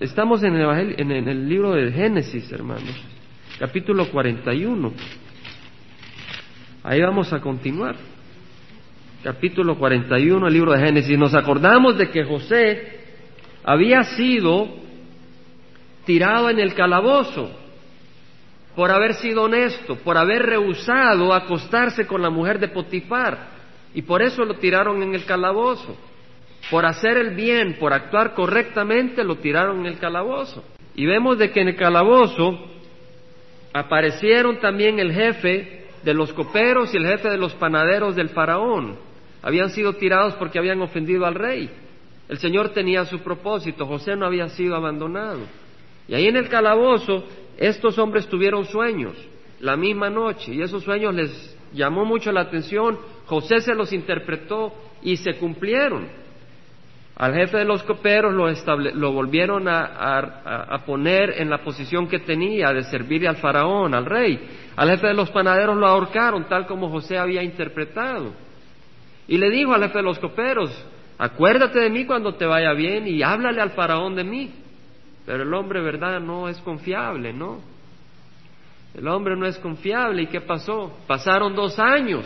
[0.00, 2.94] Estamos en el, Evangelio- en el- libro de Génesis, hermanos,
[3.58, 4.92] capítulo 41.
[6.82, 7.96] Ahí vamos a continuar.
[9.22, 11.18] Capítulo 41, el libro de Génesis.
[11.18, 13.00] Nos acordamos de que José
[13.62, 14.68] había sido
[16.06, 17.50] tirado en el calabozo
[18.74, 23.50] por haber sido honesto, por haber rehusado acostarse con la mujer de Potifar.
[23.94, 25.98] Y por eso lo tiraron en el calabozo.
[26.68, 30.64] Por hacer el bien, por actuar correctamente, lo tiraron en el calabozo.
[30.94, 32.58] Y vemos de que en el calabozo
[33.72, 38.96] aparecieron también el jefe de los coperos y el jefe de los panaderos del faraón.
[39.42, 41.70] Habían sido tirados porque habían ofendido al rey.
[42.28, 45.40] El Señor tenía su propósito, José no había sido abandonado.
[46.06, 47.24] Y ahí en el calabozo
[47.56, 49.14] estos hombres tuvieron sueños
[49.60, 52.98] la misma noche y esos sueños les llamó mucho la atención.
[53.26, 56.08] José se los interpretó y se cumplieron.
[57.20, 62.72] Al jefe de los coperos lo, volvieron a, a- poner en la posición que tenía
[62.72, 64.40] de servirle al faraón, al rey.
[64.74, 68.32] Al jefe de los panaderos lo ahorcaron tal como José había interpretado.
[69.28, 70.70] Y le dijo al jefe de los coperos,
[71.18, 74.54] acuérdate de mí cuando te vaya bien y háblale al faraón de mí.
[75.26, 76.20] Pero el hombre, ¿verdad?
[76.20, 77.60] No es confiable, ¿no?
[78.94, 80.22] El hombre no es confiable.
[80.22, 80.96] ¿Y qué pasó?
[81.06, 82.24] Pasaron dos años.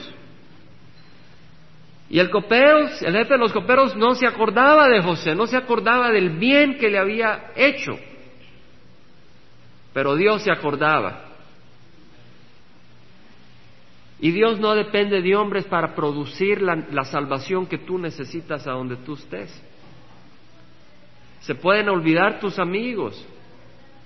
[2.14, 5.56] Y el coperos, el jefe de los coperos no se acordaba de José, no se
[5.56, 7.98] acordaba del bien que le había hecho.
[9.92, 11.24] Pero Dios se acordaba.
[14.20, 18.70] Y Dios no depende de hombres para producir la, la salvación que tú necesitas a
[18.70, 19.50] donde tú estés.
[21.40, 23.26] Se pueden olvidar tus amigos,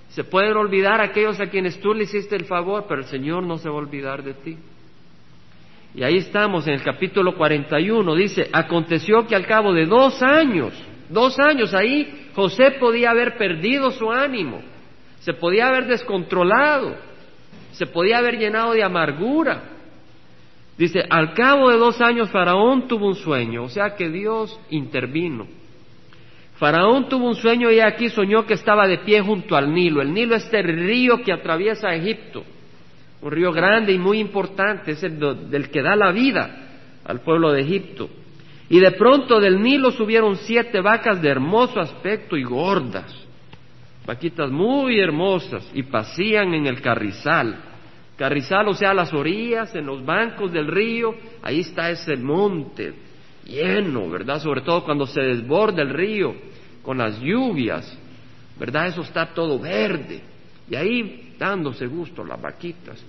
[0.09, 3.59] se pueden olvidar aquellos a quienes tú le hiciste el favor, pero el Señor no
[3.59, 4.57] se va a olvidar de ti.
[5.93, 10.73] Y ahí estamos en el capítulo 41, dice, aconteció que al cabo de dos años,
[11.09, 14.61] dos años ahí, José podía haber perdido su ánimo,
[15.19, 16.95] se podía haber descontrolado,
[17.71, 19.63] se podía haber llenado de amargura.
[20.77, 25.47] Dice, al cabo de dos años Faraón tuvo un sueño, o sea que Dios intervino.
[26.55, 30.01] Faraón tuvo un sueño y aquí soñó que estaba de pie junto al Nilo.
[30.01, 32.43] El Nilo es este río que atraviesa Egipto,
[33.21, 35.19] un río grande y muy importante, es el
[35.49, 36.67] del que da la vida
[37.03, 38.09] al pueblo de Egipto.
[38.69, 43.13] Y de pronto del Nilo subieron siete vacas de hermoso aspecto y gordas,
[44.05, 47.57] vaquitas muy hermosas, y pasían en el carrizal.
[48.15, 52.93] Carrizal, o sea, las orillas, en los bancos del río, ahí está ese monte
[53.45, 54.39] lleno, ¿verdad?
[54.39, 56.35] Sobre todo cuando se desborda el río
[56.83, 57.97] con las lluvias,
[58.59, 58.87] ¿verdad?
[58.87, 60.21] Eso está todo verde.
[60.69, 63.03] Y ahí dándose gusto las vaquitas,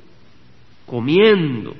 [0.86, 1.74] comiendo.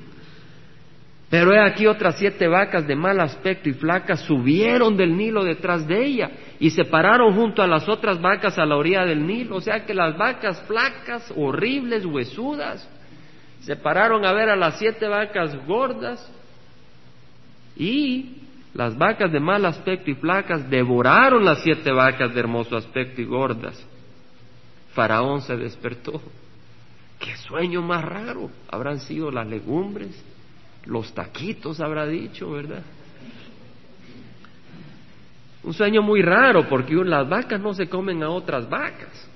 [1.31, 5.87] Pero he aquí otras siete vacas de mal aspecto y flacas subieron del Nilo detrás
[5.87, 9.57] de ella y se pararon junto a las otras vacas a la orilla del Nilo.
[9.57, 12.87] O sea que las vacas flacas, horribles, huesudas,
[13.61, 16.33] se pararon a ver a las siete vacas gordas
[17.77, 18.39] y
[18.75, 23.25] las vacas de mal aspecto y flacas devoraron las siete vacas de hermoso aspecto y
[23.25, 23.87] gordas.
[24.95, 26.21] Faraón se despertó.
[27.21, 28.51] Qué sueño más raro.
[28.71, 30.25] Habrán sido las legumbres,
[30.87, 32.83] los taquitos, habrá dicho, ¿verdad?
[35.63, 39.29] Un sueño muy raro porque las vacas no se comen a otras vacas.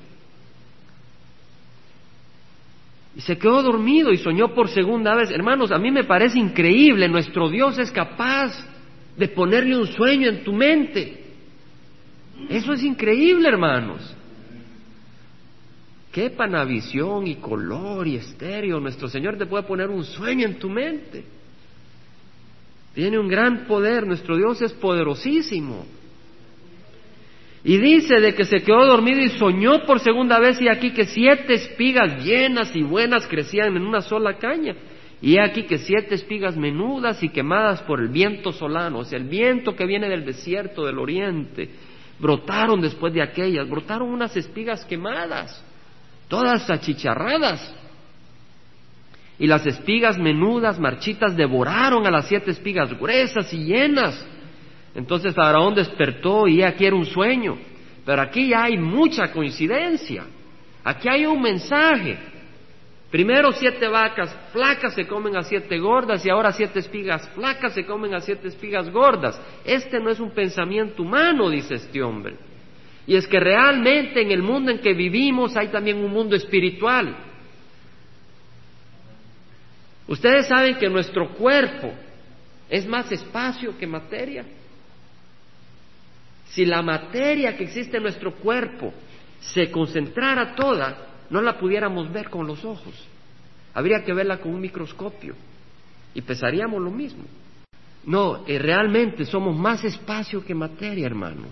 [3.14, 5.30] Y se quedó dormido y soñó por segunda vez.
[5.30, 7.06] Hermanos, a mí me parece increíble.
[7.06, 8.52] Nuestro Dios es capaz
[9.16, 11.22] de ponerle un sueño en tu mente.
[12.48, 14.16] Eso es increíble, hermanos.
[16.14, 18.78] Qué panavisión y color y estéreo.
[18.78, 21.24] Nuestro Señor te puede poner un sueño en tu mente.
[22.94, 24.06] Tiene un gran poder.
[24.06, 25.84] Nuestro Dios es poderosísimo.
[27.64, 31.06] Y dice de que se quedó dormido y soñó por segunda vez y aquí que
[31.06, 34.76] siete espigas llenas y buenas crecían en una sola caña.
[35.20, 39.24] Y aquí que siete espigas menudas y quemadas por el viento solano, o sea, el
[39.24, 41.70] viento que viene del desierto del oriente,
[42.20, 45.64] brotaron después de aquellas, brotaron unas espigas quemadas,
[46.34, 47.72] todas achicharradas.
[49.38, 54.26] Y las espigas menudas, marchitas, devoraron a las siete espigas gruesas y llenas.
[54.96, 57.56] Entonces Faraón despertó y aquí era un sueño.
[58.04, 60.24] Pero aquí ya hay mucha coincidencia.
[60.82, 62.18] Aquí hay un mensaje.
[63.12, 67.86] Primero siete vacas flacas se comen a siete gordas y ahora siete espigas flacas se
[67.86, 69.40] comen a siete espigas gordas.
[69.64, 72.34] Este no es un pensamiento humano, dice este hombre.
[73.06, 77.14] Y es que realmente en el mundo en que vivimos hay también un mundo espiritual.
[80.06, 81.92] Ustedes saben que nuestro cuerpo
[82.68, 84.44] es más espacio que materia.
[86.46, 88.92] Si la materia que existe en nuestro cuerpo
[89.40, 92.94] se concentrara toda, no la pudiéramos ver con los ojos.
[93.74, 95.34] Habría que verla con un microscopio
[96.14, 97.24] y pesaríamos lo mismo.
[98.06, 101.50] No, eh, realmente somos más espacio que materia, hermanos.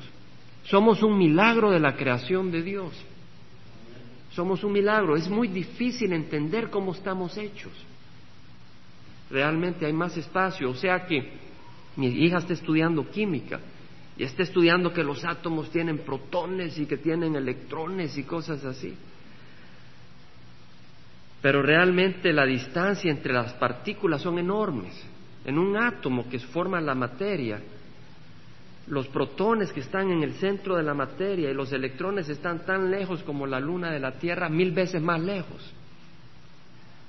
[0.64, 2.93] Somos un milagro de la creación de Dios.
[4.31, 5.17] Somos un milagro.
[5.17, 7.73] Es muy difícil entender cómo estamos hechos.
[9.31, 10.70] Realmente hay más espacio.
[10.70, 11.32] O sea que
[11.97, 13.61] mi hija está estudiando química
[14.17, 18.94] y está estudiando que los átomos tienen protones y que tienen electrones y cosas así.
[21.41, 24.94] Pero realmente la distancia entre las partículas son enormes.
[25.44, 27.61] En un átomo que forma la materia,
[28.87, 32.90] los protones que están en el centro de la materia y los electrones están tan
[32.90, 35.73] lejos como la luna de la Tierra, mil veces más lejos.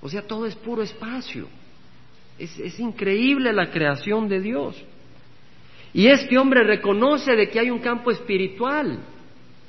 [0.01, 1.47] O sea, todo es puro espacio.
[2.37, 4.75] Es, increíble la creación de Dios.
[5.93, 8.99] Y este hombre reconoce de que hay un campo espiritual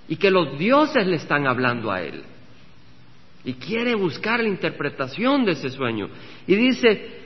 [0.08, 2.22] y que los dioses le están hablando a él.
[3.44, 6.08] Y quiere buscar la interpretación de ese sueño.
[6.46, 7.24] Y dice,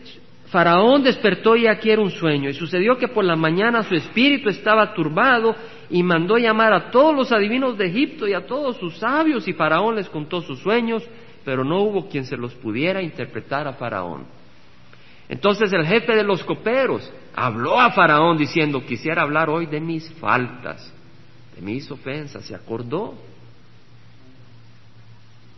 [0.50, 2.48] Faraón despertó y aquí era un sueño.
[2.48, 5.54] Y sucedió que por la mañana su espíritu estaba turbado
[5.90, 9.52] y mandó llamar a todos los adivinos de Egipto y a todos sus sabios y
[9.52, 11.02] Faraón les contó sus sueños,
[11.44, 14.24] pero no hubo quien se los pudiera interpretar a Faraón.
[15.28, 20.10] Entonces el jefe de los coperos habló a Faraón diciendo, quisiera hablar hoy de mis
[20.14, 20.92] faltas,
[21.54, 22.46] de mis ofensas.
[22.46, 23.14] Se acordó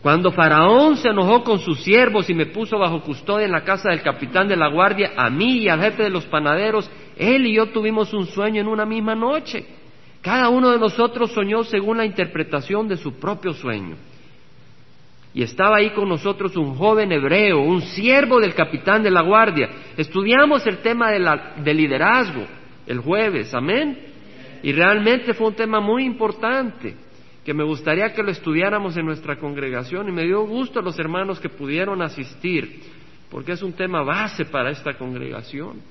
[0.01, 3.89] cuando Faraón se enojó con sus siervos y me puso bajo custodia en la casa
[3.91, 7.55] del capitán de la guardia, a mí y al jefe de los panaderos, él y
[7.55, 9.65] yo tuvimos un sueño en una misma noche.
[10.21, 13.95] Cada uno de nosotros soñó según la interpretación de su propio sueño.
[15.33, 19.69] Y estaba ahí con nosotros un joven hebreo, un siervo del capitán de la guardia.
[19.97, 22.45] Estudiamos el tema del liderazgo
[22.87, 23.97] el jueves, amén.
[24.63, 26.95] Y realmente fue un tema muy importante
[27.45, 31.39] que me gustaría que lo estudiáramos en nuestra congregación y me dio gusto los hermanos
[31.39, 32.81] que pudieron asistir,
[33.31, 35.81] porque es un tema base para esta congregación.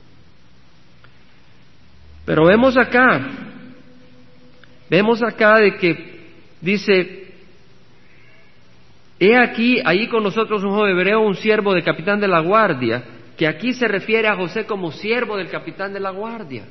[2.25, 3.29] Pero vemos acá,
[4.89, 6.21] vemos acá de que
[6.61, 7.35] dice,
[9.19, 13.03] he aquí, ahí con nosotros un joven hebreo, un siervo del capitán de la guardia,
[13.37, 16.65] que aquí se refiere a José como siervo del capitán de la guardia.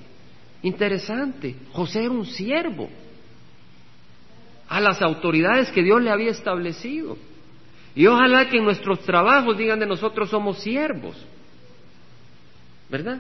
[0.62, 2.90] Interesante, José era un siervo
[4.70, 7.18] a las autoridades que Dios le había establecido.
[7.96, 11.18] Y ojalá que en nuestros trabajos digan de nosotros somos siervos,
[12.90, 13.20] ¿verdad?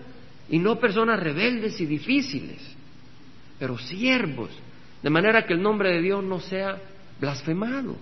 [0.49, 2.75] Y no personas rebeldes y difíciles,
[3.57, 4.51] pero siervos,
[5.01, 6.77] de manera que el nombre de Dios no sea
[7.19, 7.95] blasfemado,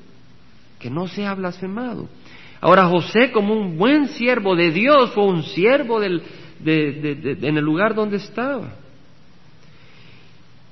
[0.77, 2.09] que no sea blasfemado.
[2.59, 6.21] Ahora José, como un buen siervo de Dios, fue un siervo del,
[6.65, 8.73] en el lugar donde estaba.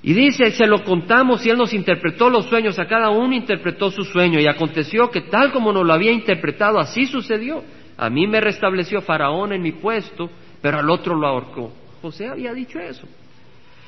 [0.07, 3.89] Y dice, se lo contamos y él nos interpretó los sueños, a cada uno interpretó
[3.89, 7.63] su sueño y aconteció que tal como nos lo había interpretado, así sucedió.
[7.97, 10.29] A mí me restableció Faraón en mi puesto,
[10.61, 11.73] pero al otro lo ahorcó.
[12.03, 13.07] José había dicho eso.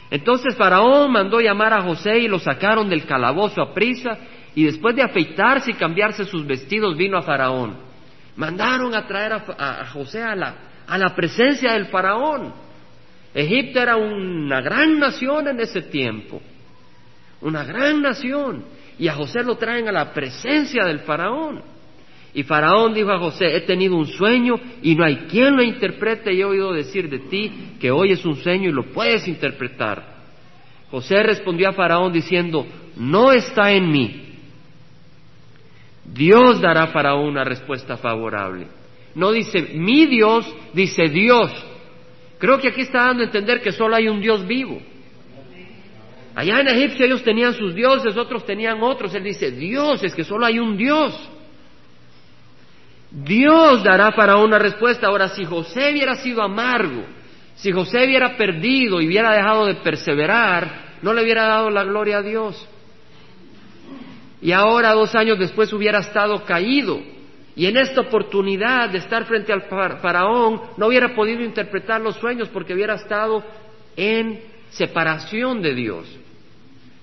[0.10, 4.18] Entonces Faraón mandó llamar a José y lo sacaron del calabozo a prisa
[4.56, 7.78] y después de afeitarse y cambiarse sus vestidos vino a Faraón.
[8.38, 10.56] Mandaron a traer a, José a la,
[10.88, 12.66] a la presencia del Faraón.
[13.33, 16.41] Egipto era una gran nación en ese tiempo,
[17.41, 18.63] una gran nación,
[18.97, 21.62] y a José lo traen a la presencia del faraón.
[22.34, 26.34] Y Faraón dijo a José, he tenido un sueño y no hay quien lo interprete
[26.34, 30.17] y he oído decir de ti que hoy es un sueño y lo puedes interpretar.
[30.91, 34.24] José respondió a Faraón diciendo, no está en mí.
[36.05, 38.67] Dios dará a Faraón una respuesta favorable.
[39.15, 41.51] No dice mi Dios, dice Dios.
[42.39, 44.79] Creo que aquí está dando a entender que solo hay un Dios vivo.
[46.36, 49.13] Allá en Egipto ellos tenían sus dioses, otros tenían otros.
[49.15, 51.17] Él dice, Dios, es que solo hay un Dios.
[53.10, 55.08] Dios dará para una respuesta.
[55.08, 57.03] Ahora, si José hubiera sido amargo,
[57.56, 62.20] si José hubiera perdido y hubiera dejado de perseverar, no le hubiera dado la gloria
[62.20, 62.67] a Dios.
[64.39, 67.01] Y ahora, dos años después, hubiera estado caído
[67.58, 72.50] y en esta oportunidad de estar frente al faraón, no hubiera podido interpretar los sueños
[72.50, 73.44] porque hubiera estado
[73.96, 76.08] en separación de Dios.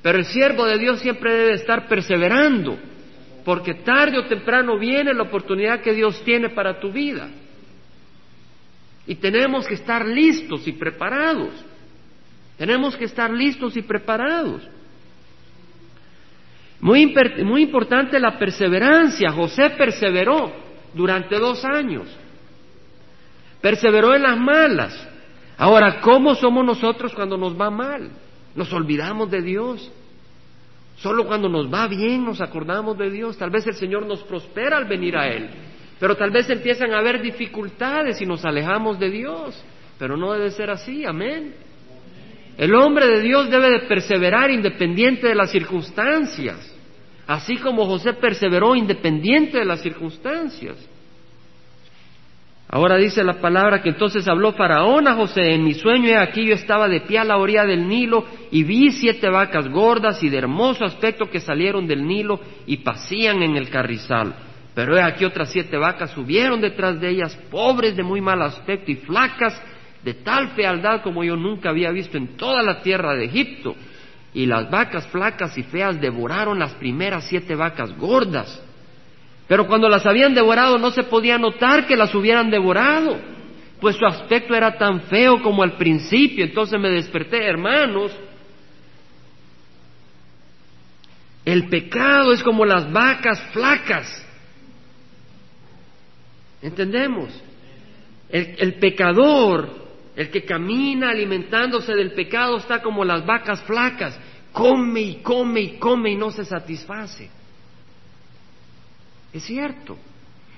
[0.01, 2.79] Pero el siervo de Dios siempre debe estar perseverando,
[3.45, 7.29] porque tarde o temprano viene la oportunidad que Dios tiene para tu vida.
[9.09, 11.51] Y tenemos que estar listos y preparados.
[12.57, 14.63] Tenemos que estar listos y preparados.
[16.85, 19.33] Muy, importante la perseverancia.
[19.33, 20.53] José perseveró
[20.93, 22.07] durante dos años.
[23.63, 25.09] Perseveró en las malas.
[25.57, 28.11] Ahora, ¿cómo somos nosotros cuando nos va mal?
[28.55, 29.91] Nos olvidamos de Dios.
[30.97, 33.39] Solo cuando nos va bien nos acordamos de Dios.
[33.39, 35.49] Tal vez el Señor nos prospera al venir a Él.
[35.99, 39.59] Pero tal vez empiezan a haber dificultades y nos alejamos de Dios.
[39.99, 41.55] Pero no debe ser así, amén.
[42.59, 46.74] El hombre de Dios debe de perseverar independiente de las circunstancias,
[47.27, 50.77] así como José perseveró independiente de las circunstancias.
[52.69, 56.47] Ahora dice la palabra que entonces habló Faraón a José, en mi sueño he aquí
[56.47, 60.29] yo estaba de pie a la orilla del Nilo y vi siete vacas gordas y
[60.29, 64.35] de hermoso aspecto que salieron del Nilo y pasían en el carrizal.
[64.75, 68.91] Pero he aquí otras siete vacas subieron detrás de ellas, pobres de muy mal aspecto
[68.91, 69.63] y flacas,
[70.03, 73.77] de tal fealdad como yo nunca había visto en toda la tierra de Egipto.
[74.35, 78.63] Y las vacas flacas y feas devoraron las primeras siete vacas gordas.
[79.49, 83.17] Pero cuando las habían devorado no se podía notar que las hubieran devorado,
[83.81, 86.45] pues su aspecto era tan feo como al principio.
[86.45, 88.13] Entonces me desperté, hermanos.
[91.45, 94.25] El pecado es como las vacas flacas
[96.65, 97.29] ¿Entendemos?
[98.31, 99.69] El, pecador,
[100.17, 104.19] el que camina alimentándose del pecado, está como las vacas flacas,
[104.55, 107.29] come y come y come y no se satisface.
[109.33, 109.99] Es cierto.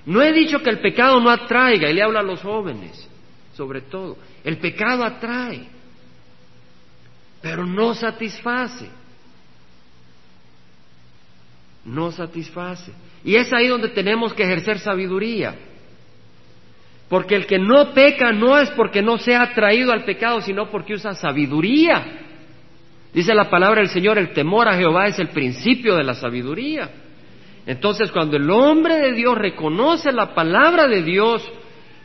[0.05, 3.09] No he dicho que el pecado no atraiga, y le habla a los jóvenes,
[3.55, 4.19] sobre todo.
[4.45, 5.67] El pecado atrae,
[7.41, 8.89] pero no satisface.
[11.87, 12.93] No satisface.
[13.25, 15.57] Y es ahí donde tenemos que ejercer sabiduría.
[17.09, 20.95] Porque el que no peca no es porque no sea atraído al pecado, sino porque
[20.95, 22.26] usa sabiduría.
[23.17, 26.91] Dice la palabra del Señor, el temor a Jehová es el principio de la sabiduría.
[27.65, 31.43] Entonces, cuando el hombre de Dios reconoce la palabra de Dios,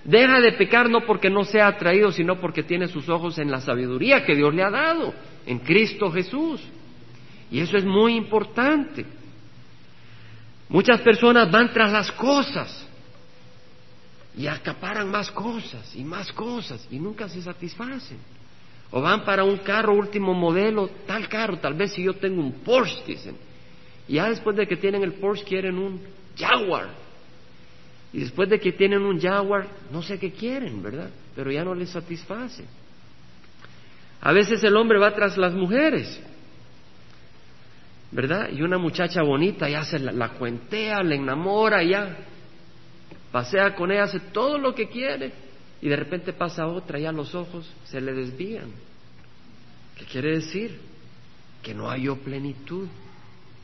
[0.05, 3.59] deja de pecar no porque no sea atraído, sino porque tiene sus ojos en la
[3.59, 5.13] sabiduría que Dios le ha dado,
[5.45, 6.61] en Cristo Jesús.
[7.51, 9.05] Y eso es muy importante.
[10.69, 12.87] Muchas personas van tras las cosas
[14.37, 18.17] y acaparan más cosas y más cosas y nunca se satisfacen.
[18.91, 22.51] O van para un carro último modelo, tal carro, tal vez si yo tengo un
[22.51, 23.37] Porsche, dicen.
[24.07, 26.01] Y ya después de que tienen el Porsche quieren un
[26.37, 26.89] Jaguar.
[28.11, 31.09] Y después de que tienen un Jaguar, no sé qué quieren, ¿verdad?
[31.33, 32.65] Pero ya no les satisface.
[34.19, 36.21] A veces el hombre va tras las mujeres,
[38.11, 38.49] ¿verdad?
[38.51, 42.17] Y una muchacha bonita ya se la, la cuentea, le enamora, ya
[43.31, 45.50] pasea con ella, hace todo lo que quiere
[45.81, 48.71] y de repente pasa otra, ya los ojos se le desvían.
[49.97, 50.79] ¿Qué quiere decir?
[51.63, 52.87] Que no hay plenitud.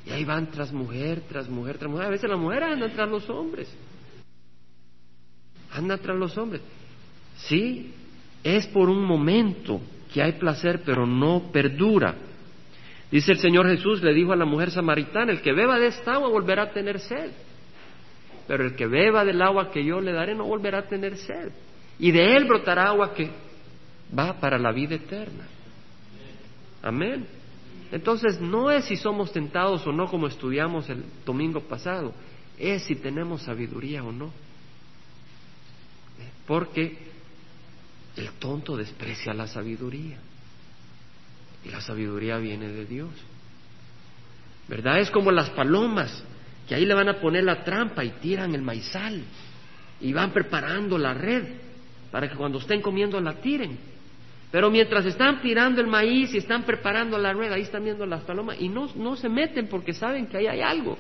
[0.06, 2.08] Y ahí van tras mujer, tras mujer, tras mujer.
[2.08, 3.72] A veces la mujer anda tras los hombres.
[5.72, 6.62] Anda tras los hombres.
[7.38, 7.94] Sí,
[8.44, 9.82] es por un momento
[10.14, 12.16] que hay placer, pero no perdura.
[13.12, 16.14] Dice el Señor Jesús, le dijo a la mujer samaritana, el que beba de esta
[16.14, 17.32] agua volverá a tener sed
[18.48, 21.52] pero el que beba del agua que yo le daré no volverá a tener sed.
[22.00, 23.32] Y de él brotará agua que
[24.18, 25.46] va para la vida eterna.
[26.82, 27.28] Amén.
[27.92, 32.14] Entonces no es si somos tentados o no como estudiamos el domingo pasado,
[32.58, 34.32] es si tenemos sabiduría o no.
[36.46, 36.98] Porque
[38.16, 40.18] el tonto desprecia la sabiduría
[41.64, 43.10] y la sabiduría viene de Dios.
[44.68, 45.00] ¿Verdad?
[45.00, 46.24] Es como las palomas
[46.68, 49.24] que ahí le van a poner la trampa y tiran el maizal
[50.02, 51.67] y van preparando la red
[52.12, 53.78] para que cuando estén comiendo la tiren.
[54.52, 58.24] Pero mientras están tirando el maíz y están preparando la red, ahí están viendo las
[58.24, 60.98] palomas y no, no se meten porque saben que ahí hay algo.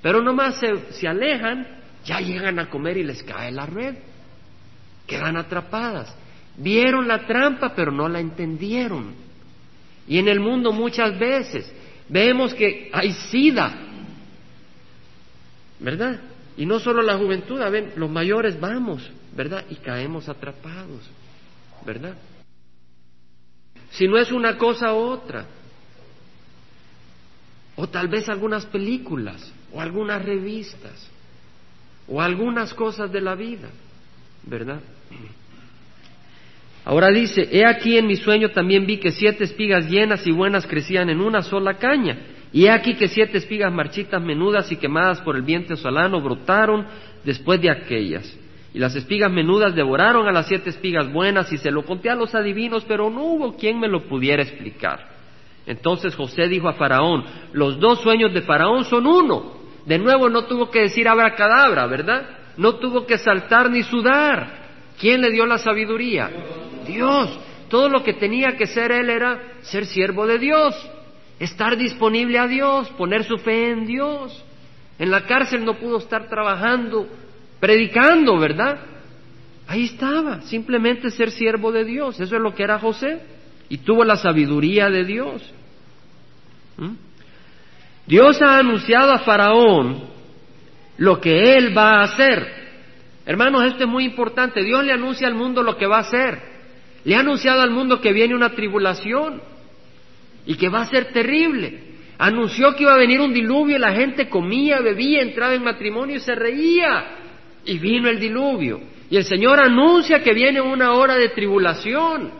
[0.00, 1.66] Pero nomás se, se alejan,
[2.04, 3.96] ya llegan a comer y les cae la red.
[5.06, 6.16] Quedan atrapadas.
[6.56, 9.14] Vieron la trampa pero no la entendieron.
[10.06, 11.72] Y en el mundo muchas veces
[12.08, 13.88] vemos que hay sida
[15.82, 16.20] ¿verdad?
[16.56, 19.64] Y no solo la juventud, a ver, los mayores vamos, ¿verdad?
[19.70, 21.08] Y caemos atrapados,
[21.84, 22.16] ¿verdad?
[23.90, 25.46] Si no es una cosa u otra,
[27.76, 31.10] o tal vez algunas películas, o algunas revistas,
[32.06, 33.68] o algunas cosas de la vida,
[34.44, 34.80] ¿verdad?
[36.84, 40.66] Ahora dice, he aquí en mi sueño también vi que siete espigas llenas y buenas
[40.66, 42.18] crecían en una sola caña
[42.52, 46.86] y aquí que siete espigas marchitas, menudas y quemadas por el viento solano brotaron
[47.24, 48.38] después de aquellas.
[48.74, 52.14] Y las espigas menudas devoraron a las siete espigas buenas y se lo conté a
[52.14, 55.12] los adivinos, pero no hubo quien me lo pudiera explicar.
[55.66, 59.62] Entonces José dijo a Faraón, los dos sueños de Faraón son uno.
[59.86, 62.28] De nuevo no tuvo que decir abracadabra, ¿verdad?
[62.56, 64.62] No tuvo que saltar ni sudar.
[64.98, 66.30] ¿Quién le dio la sabiduría?
[66.86, 67.38] Dios.
[67.68, 70.74] Todo lo que tenía que ser él era ser siervo de Dios.
[71.44, 74.44] Estar disponible a Dios, poner su fe en Dios.
[74.98, 77.08] En la cárcel no pudo estar trabajando,
[77.58, 78.78] predicando, ¿verdad?
[79.66, 82.20] Ahí estaba, simplemente ser siervo de Dios.
[82.20, 83.20] Eso es lo que era José.
[83.68, 85.42] Y tuvo la sabiduría de Dios.
[86.76, 86.94] ¿Mm?
[88.06, 90.04] Dios ha anunciado a Faraón
[90.98, 92.62] lo que él va a hacer.
[93.26, 94.62] Hermanos, esto es muy importante.
[94.62, 96.40] Dios le anuncia al mundo lo que va a hacer.
[97.04, 99.42] Le ha anunciado al mundo que viene una tribulación
[100.46, 101.92] y que va a ser terrible.
[102.18, 106.16] Anunció que iba a venir un diluvio y la gente comía, bebía, entraba en matrimonio
[106.16, 107.18] y se reía.
[107.64, 108.80] Y vino el diluvio.
[109.10, 112.30] Y el Señor anuncia que viene una hora de tribulación.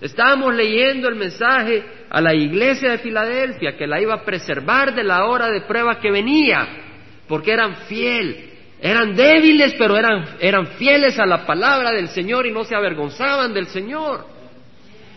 [0.00, 5.04] Estábamos leyendo el mensaje a la iglesia de Filadelfia que la iba a preservar de
[5.04, 6.68] la hora de prueba que venía,
[7.26, 12.52] porque eran fiel, eran débiles, pero eran, eran fieles a la palabra del Señor y
[12.52, 14.35] no se avergonzaban del Señor.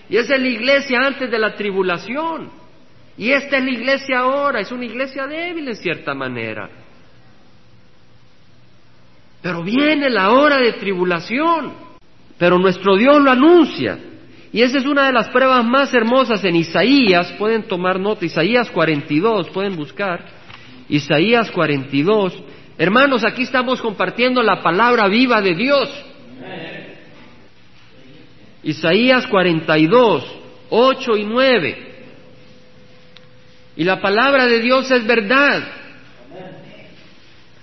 [0.09, 2.49] Y esa es la iglesia antes de la tribulación.
[3.17, 6.69] Y esta es la iglesia ahora, es una iglesia débil en cierta manera.
[9.41, 11.73] Pero viene la hora de tribulación,
[12.37, 13.99] pero nuestro Dios lo anuncia.
[14.51, 18.71] Y esa es una de las pruebas más hermosas en Isaías, pueden tomar nota, Isaías
[18.71, 20.25] 42, pueden buscar,
[20.87, 22.43] Isaías 42.
[22.77, 26.05] Hermanos, aquí estamos compartiendo la palabra viva de Dios.
[28.63, 30.23] Isaías 42,
[30.69, 31.89] 8 y 9.
[33.77, 35.63] Y la palabra de Dios es verdad.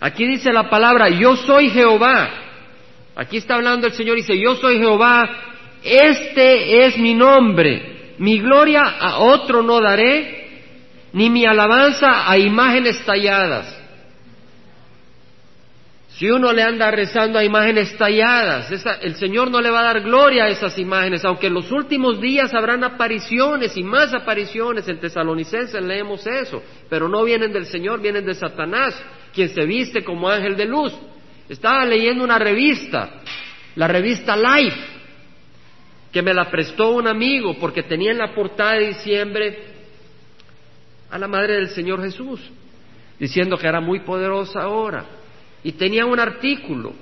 [0.01, 2.31] Aquí dice la palabra, yo soy Jehová.
[3.15, 5.29] Aquí está hablando el Señor dice, yo soy Jehová,
[5.83, 8.15] este es mi nombre.
[8.19, 10.49] Mi gloria a otro no daré,
[11.13, 13.86] ni mi alabanza a imágenes talladas.
[16.17, 20.01] Si uno le anda rezando a imágenes talladas, el Señor no le va a dar
[20.01, 24.89] gloria a esas imágenes, aunque en los últimos días habrán apariciones y más apariciones.
[24.89, 28.99] En Tesalonicenses leemos eso, pero no vienen del Señor, vienen de Satanás,
[29.35, 30.95] quien se viste como ángel de luz.
[31.51, 33.21] Estaba leyendo una revista,
[33.75, 34.81] la revista Life,
[36.11, 39.59] que me la prestó un amigo porque tenía en la portada de diciembre
[41.11, 42.41] a la Madre del Señor Jesús,
[43.19, 45.16] diciendo que era muy poderosa ahora
[45.67, 46.93] y tenía un artículo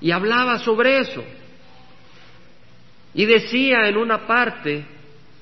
[0.00, 1.22] y hablaba sobre eso.
[3.12, 4.86] Y decía en una parte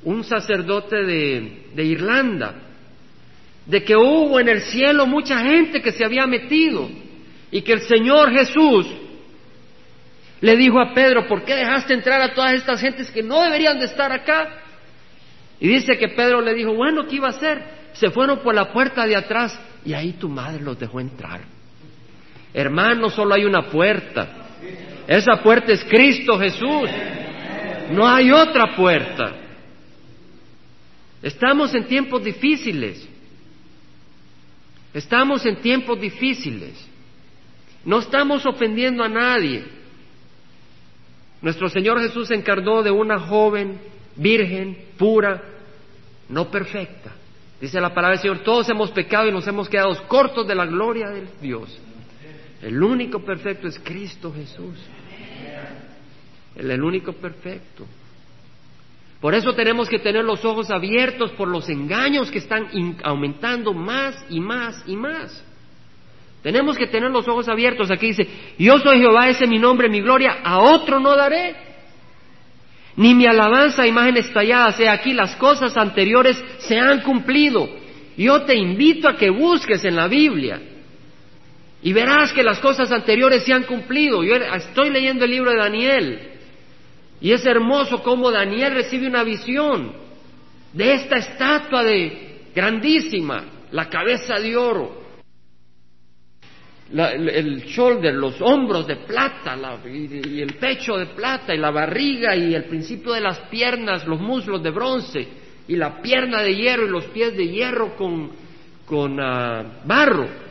[0.03, 2.53] un sacerdote de, Irlanda,
[3.65, 6.91] de que hubo en el cielo mucha gente que se había metido
[7.53, 8.89] y que el Señor Jesús
[10.41, 13.79] le dijo a Pedro, ¿por qué dejaste entrar a todas estas gentes que no deberían
[13.79, 14.49] de estar acá?
[15.61, 17.63] Y dice que Pedro le dijo, bueno, ¿qué iba a hacer?
[17.93, 19.57] Se fueron por la puerta de atrás
[19.87, 21.54] y ahí tu madre los dejó entrar.
[22.55, 24.29] Hermano, solo hay una puerta.
[25.09, 26.89] Esa puerta es Cristo Jesús.
[27.91, 29.35] No hay otra puerta.
[31.21, 33.09] Estamos en tiempos difíciles.
[34.95, 36.89] Estamos en tiempos difíciles.
[37.85, 39.65] No estamos ofendiendo a nadie.
[41.43, 43.79] Nuestro Señor Jesús se encarnó de una joven,
[44.17, 45.43] virgen, pura,
[46.29, 47.13] no perfecta.
[47.61, 50.67] Dice la palabra del Señor, todos hemos pecado y nos hemos quedado cortos de la
[50.67, 51.81] gloria de Dios.
[52.65, 54.79] El único perfecto es Cristo Jesús.
[56.57, 57.85] El, único perfecto.
[59.21, 62.69] Por eso tenemos que tener los ojos abiertos por los engaños que están
[63.03, 65.45] aumentando más y más y más.
[66.43, 67.91] Tenemos que tener los ojos abiertos.
[67.91, 68.27] Aquí dice,
[68.59, 71.55] yo soy Jehová, ese es mi nombre, mi gloria, a otro no daré.
[72.97, 74.81] Ni mi alabanza a imágenes talladas.
[74.81, 77.69] He aquí las cosas anteriores se han cumplido.
[78.17, 80.74] Yo te invito a que busques en la Biblia
[81.85, 84.25] y verás que las cosas anteriores se han cumplido.
[84.25, 86.31] Yo estoy leyendo el libro de Daniel.
[87.21, 89.93] Y es hermoso cómo Daniel recibe una visión
[90.73, 95.03] de esta estatua de grandísima, la cabeza de oro,
[96.91, 99.55] el shoulder, los hombros de plata
[99.87, 104.21] y, el pecho de plata y la barriga y el principio de las piernas, los
[104.21, 105.29] muslos de bronce
[105.69, 108.31] y la pierna de hierro y los pies de hierro con,
[108.87, 110.44] con ah, barro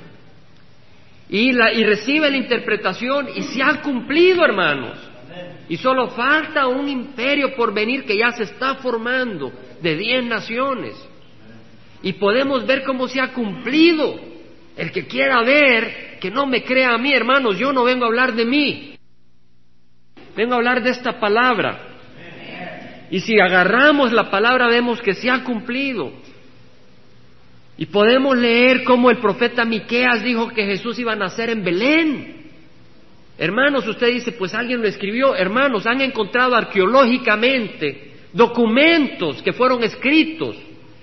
[1.33, 4.99] y, la, y recibe la interpretación y se ha cumplido, hermanos.
[5.67, 10.93] Y solo falta un imperio por venir que ya se está formando de diez naciones.
[12.03, 14.13] Y podemos ver cómo se ha cumplido.
[14.77, 18.09] El que quiera ver, que no me crea a mí, hermanos, yo no vengo a
[18.09, 18.95] hablar de mí.
[20.35, 21.79] Vengo a hablar de esta palabra.
[23.09, 26.13] Y si agarramos la palabra vemos que se ha cumplido.
[27.77, 32.43] Y podemos leer cómo el profeta Miqueas dijo que Jesús iba a nacer en Belén.
[33.37, 35.35] Hermanos, usted dice, pues alguien lo escribió.
[35.35, 40.55] Hermanos, han encontrado arqueológicamente documentos que fueron escritos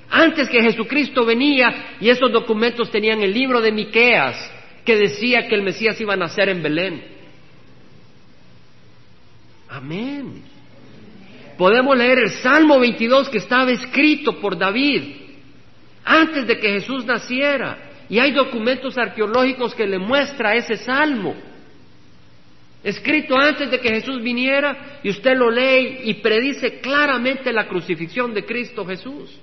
[0.08, 4.52] antes que Jesucristo venía y esos documentos tenían el libro de Miqueas
[4.84, 7.04] que decía que el Mesías iba a nacer en Belén.
[9.68, 10.42] Amén.
[11.56, 15.19] Podemos leer el Salmo 22 que estaba escrito por David
[16.04, 17.90] antes de que Jesús naciera.
[18.08, 21.36] Y hay documentos arqueológicos que le muestra ese salmo,
[22.82, 28.34] escrito antes de que Jesús viniera, y usted lo lee y predice claramente la crucifixión
[28.34, 29.38] de Cristo Jesús.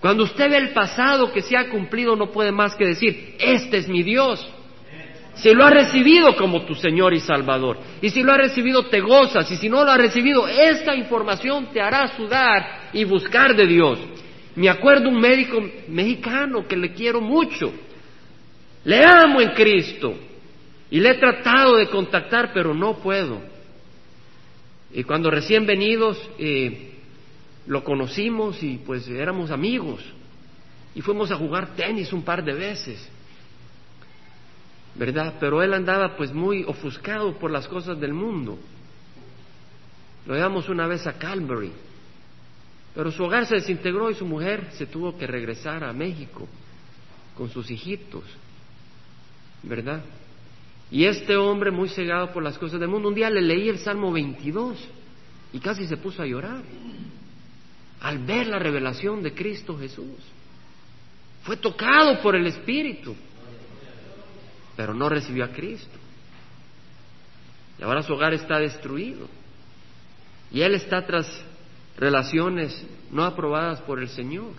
[0.00, 3.76] Cuando usted ve el pasado que se ha cumplido, no puede más que decir, este
[3.76, 4.44] es mi Dios.
[5.34, 9.00] Si lo ha recibido como tu Señor y Salvador, y si lo ha recibido te
[9.00, 13.66] gozas, y si no lo ha recibido, esta información te hará sudar y buscar de
[13.66, 13.98] Dios.
[14.60, 17.72] Me acuerdo un médico mexicano que le quiero mucho.
[18.84, 20.14] Le amo en Cristo.
[20.90, 23.40] Y le he tratado de contactar, pero no puedo.
[24.92, 26.92] Y cuando recién venidos eh,
[27.68, 30.04] lo conocimos y pues éramos amigos.
[30.94, 33.08] Y fuimos a jugar tenis un par de veces.
[34.94, 35.36] ¿Verdad?
[35.40, 38.58] Pero él andaba pues muy ofuscado por las cosas del mundo.
[40.26, 41.72] Lo llevamos una vez a Calvary
[42.94, 46.48] pero su hogar se desintegró y su mujer se tuvo que regresar a México
[47.36, 48.24] con sus hijitos,
[49.62, 50.02] ¿verdad?
[50.90, 53.78] Y este hombre muy cegado por las cosas del mundo, un día le leí el
[53.78, 54.76] Salmo 22
[55.52, 56.62] y casi se puso a llorar
[58.00, 60.18] al ver la revelación de Cristo Jesús.
[61.42, 63.14] Fue tocado por el Espíritu,
[64.76, 65.98] pero no recibió a Cristo.
[67.78, 69.26] Y ahora su hogar está destruido.
[70.52, 71.26] Y él está tras
[72.00, 74.54] relaciones no aprobadas por el Señor.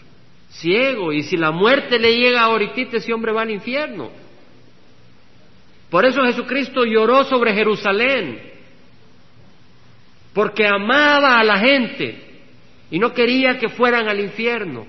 [0.51, 4.12] Ciego, y si la muerte le llega ahorita, ese hombre va al infierno.
[5.89, 8.39] Por eso Jesucristo lloró sobre Jerusalén,
[10.34, 12.32] porque amaba a la gente
[12.89, 14.86] y no quería que fueran al infierno.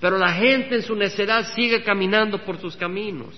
[0.00, 3.34] Pero la gente en su necedad sigue caminando por sus caminos.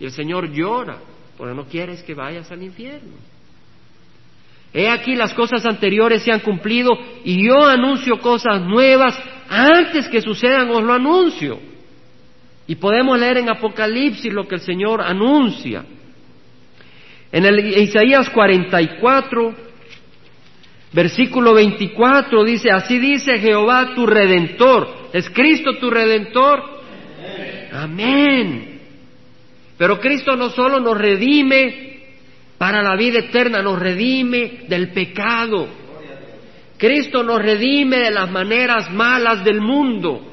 [0.00, 0.98] Y el Señor llora,
[1.36, 3.16] porque no quieres que vayas al infierno.
[4.76, 6.90] He aquí las cosas anteriores se han cumplido
[7.24, 11.58] y yo anuncio cosas nuevas antes que sucedan, os lo anuncio.
[12.66, 15.82] Y podemos leer en Apocalipsis lo que el Señor anuncia.
[17.32, 19.54] En el Isaías 44,
[20.92, 25.08] versículo 24 dice, así dice Jehová tu redentor.
[25.14, 26.62] ¿Es Cristo tu redentor?
[27.72, 28.78] Amén.
[29.78, 31.95] Pero Cristo no solo nos redime
[32.58, 35.68] para la vida eterna, nos redime del pecado.
[36.78, 40.32] Cristo nos redime de las maneras malas del mundo.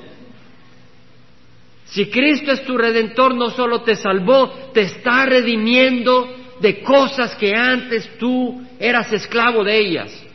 [1.86, 7.54] Si Cristo es tu redentor, no solo te salvó, te está redimiendo de cosas que
[7.56, 10.26] antes tú eras esclavo de ellas.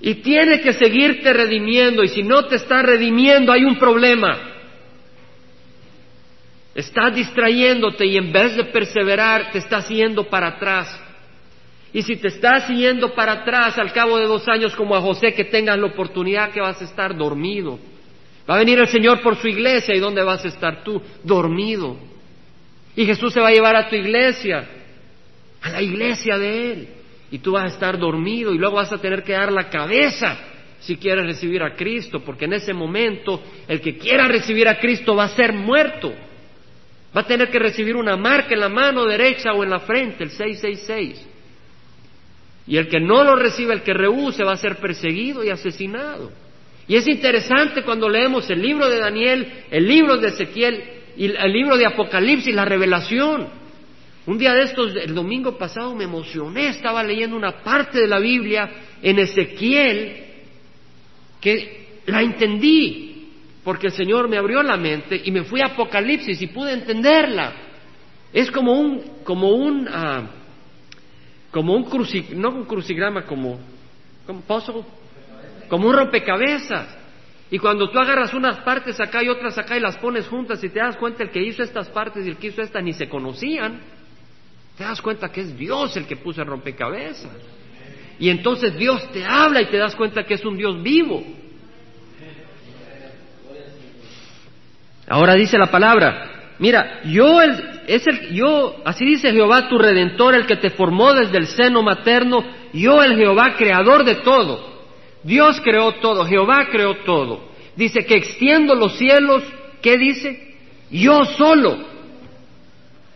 [0.00, 4.51] Y tiene que seguirte redimiendo, y si no te está redimiendo hay un problema.
[6.74, 10.98] Estás distrayéndote y en vez de perseverar te estás yendo para atrás.
[11.92, 15.34] Y si te estás yendo para atrás al cabo de dos años como a José,
[15.34, 17.78] que tengas la oportunidad que vas a estar dormido.
[18.48, 21.00] Va a venir el Señor por su iglesia y ¿dónde vas a estar tú?
[21.22, 21.96] Dormido.
[22.96, 24.66] Y Jesús se va a llevar a tu iglesia,
[25.60, 26.88] a la iglesia de Él.
[27.30, 30.38] Y tú vas a estar dormido y luego vas a tener que dar la cabeza
[30.80, 35.14] si quieres recibir a Cristo, porque en ese momento el que quiera recibir a Cristo
[35.14, 36.12] va a ser muerto.
[37.14, 40.24] Va a tener que recibir una marca en la mano derecha o en la frente,
[40.24, 41.28] el 666.
[42.66, 46.32] Y el que no lo recibe, el que rehúse, va a ser perseguido y asesinado.
[46.88, 50.82] Y es interesante cuando leemos el libro de Daniel, el libro de Ezequiel
[51.16, 53.48] y el libro de Apocalipsis, la revelación.
[54.24, 58.20] Un día de estos, el domingo pasado, me emocioné, estaba leyendo una parte de la
[58.20, 58.70] Biblia
[59.02, 60.24] en Ezequiel
[61.40, 63.11] que la entendí
[63.64, 67.52] porque el Señor me abrió la mente y me fui a Apocalipsis y pude entenderla.
[68.32, 70.22] Es como un, como un, ah,
[71.50, 71.88] como un
[72.34, 73.60] no un crucigrama, como,
[74.26, 74.42] como
[75.68, 76.98] como un rompecabezas.
[77.50, 80.70] Y cuando tú agarras unas partes acá y otras acá y las pones juntas y
[80.70, 83.08] te das cuenta el que hizo estas partes y el que hizo estas ni se
[83.08, 83.78] conocían,
[84.76, 87.30] te das cuenta que es Dios el que puso el rompecabezas.
[88.18, 91.22] Y entonces Dios te habla y te das cuenta que es un Dios vivo.
[95.12, 100.46] Ahora dice la palabra, mira, yo es el, yo, así dice Jehová tu redentor, el
[100.46, 104.72] que te formó desde el seno materno, yo el Jehová creador de todo.
[105.22, 107.50] Dios creó todo, Jehová creó todo.
[107.76, 109.42] Dice que extiendo los cielos,
[109.82, 110.56] ¿qué dice?
[110.90, 111.76] Yo solo.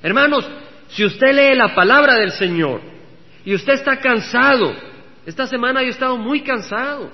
[0.02, 0.46] Hermanos,
[0.88, 2.82] si usted lee la palabra del Señor
[3.42, 4.74] y usted está cansado,
[5.24, 7.10] esta semana yo he estado muy cansado,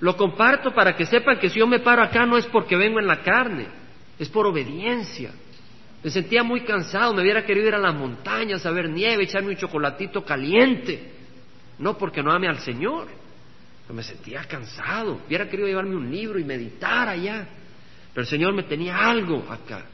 [0.00, 2.98] Lo comparto para que sepan que si yo me paro acá no es porque vengo
[2.98, 3.66] en la carne,
[4.18, 5.32] es por obediencia.
[6.02, 9.50] Me sentía muy cansado, me hubiera querido ir a las montañas a ver nieve, echarme
[9.50, 11.12] un chocolatito caliente.
[11.78, 13.08] No porque no ame al Señor,
[13.82, 15.20] pero me sentía cansado.
[15.26, 17.46] Hubiera querido llevarme un libro y meditar allá.
[18.12, 19.86] Pero el Señor me tenía algo acá,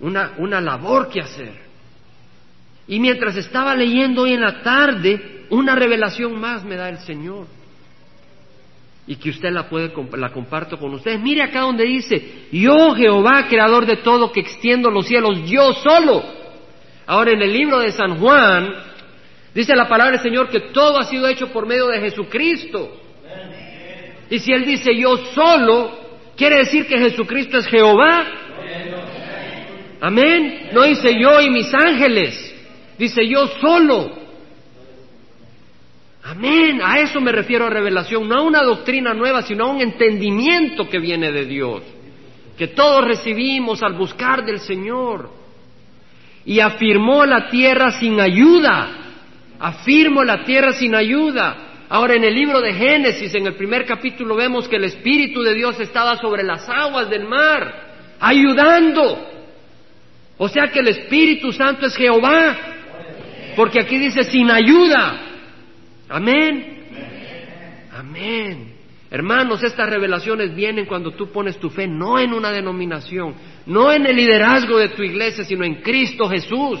[0.00, 1.62] una, una labor que hacer.
[2.86, 7.46] Y mientras estaba leyendo hoy en la tarde, una revelación más me da el Señor
[9.06, 11.20] y que usted la puede la comparto con ustedes.
[11.20, 16.22] Mire acá donde dice, yo Jehová, creador de todo, que extiendo los cielos, yo solo.
[17.06, 18.72] Ahora en el libro de San Juan
[19.54, 23.00] dice la palabra del Señor que todo ha sido hecho por medio de Jesucristo.
[24.30, 25.98] Y si él dice yo solo,
[26.36, 28.24] quiere decir que Jesucristo es Jehová.
[30.00, 30.70] Amén.
[30.72, 32.54] No dice yo y mis ángeles,
[32.98, 34.23] dice yo solo.
[36.26, 39.82] Amén, a eso me refiero a revelación, no a una doctrina nueva, sino a un
[39.82, 41.82] entendimiento que viene de Dios,
[42.56, 45.30] que todos recibimos al buscar del Señor.
[46.46, 48.88] Y afirmó la tierra sin ayuda,
[49.58, 51.84] afirmó la tierra sin ayuda.
[51.90, 55.52] Ahora en el libro de Génesis, en el primer capítulo, vemos que el Espíritu de
[55.52, 59.28] Dios estaba sobre las aguas del mar, ayudando.
[60.38, 62.56] O sea que el Espíritu Santo es Jehová,
[63.56, 65.32] porque aquí dice sin ayuda.
[66.14, 67.90] Amén.
[67.92, 68.72] Amén.
[69.10, 73.34] Hermanos, estas revelaciones vienen cuando tú pones tu fe no en una denominación,
[73.66, 76.78] no en el liderazgo de tu iglesia, sino en Cristo Jesús.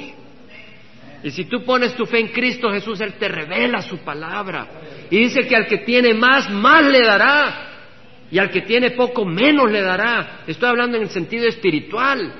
[1.24, 4.68] Y si tú pones tu fe en Cristo Jesús, Él te revela su palabra.
[5.10, 7.70] Y dice que al que tiene más, más le dará.
[8.30, 10.42] Y al que tiene poco, menos le dará.
[10.46, 12.32] Estoy hablando en el sentido espiritual.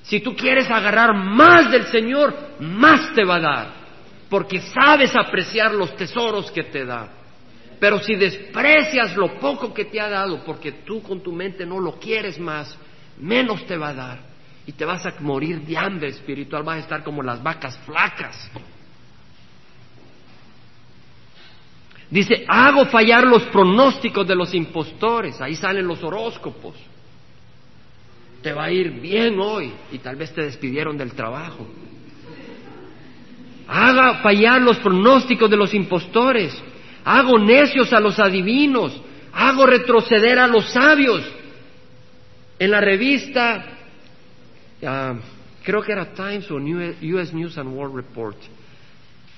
[0.00, 3.81] Si tú quieres agarrar más del Señor, más te va a dar
[4.32, 7.06] porque sabes apreciar los tesoros que te da.
[7.78, 11.78] Pero si desprecias lo poco que te ha dado, porque tú con tu mente no
[11.78, 12.74] lo quieres más,
[13.18, 14.20] menos te va a dar.
[14.64, 18.50] Y te vas a morir de hambre espiritual, vas a estar como las vacas flacas.
[22.08, 26.76] Dice, hago fallar los pronósticos de los impostores, ahí salen los horóscopos.
[28.42, 31.68] Te va a ir bien hoy y tal vez te despidieron del trabajo
[33.66, 36.56] haga fallar los pronósticos de los impostores,
[37.04, 39.00] hago necios a los adivinos,
[39.32, 41.22] hago retroceder a los sabios.
[42.58, 43.64] En la revista,
[44.86, 45.14] ah,
[45.62, 48.36] creo que era Times o US News and World Report,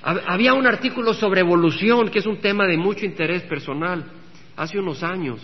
[0.02, 4.04] había un artículo sobre evolución, que es un tema de mucho interés personal,
[4.54, 5.40] hace unos años.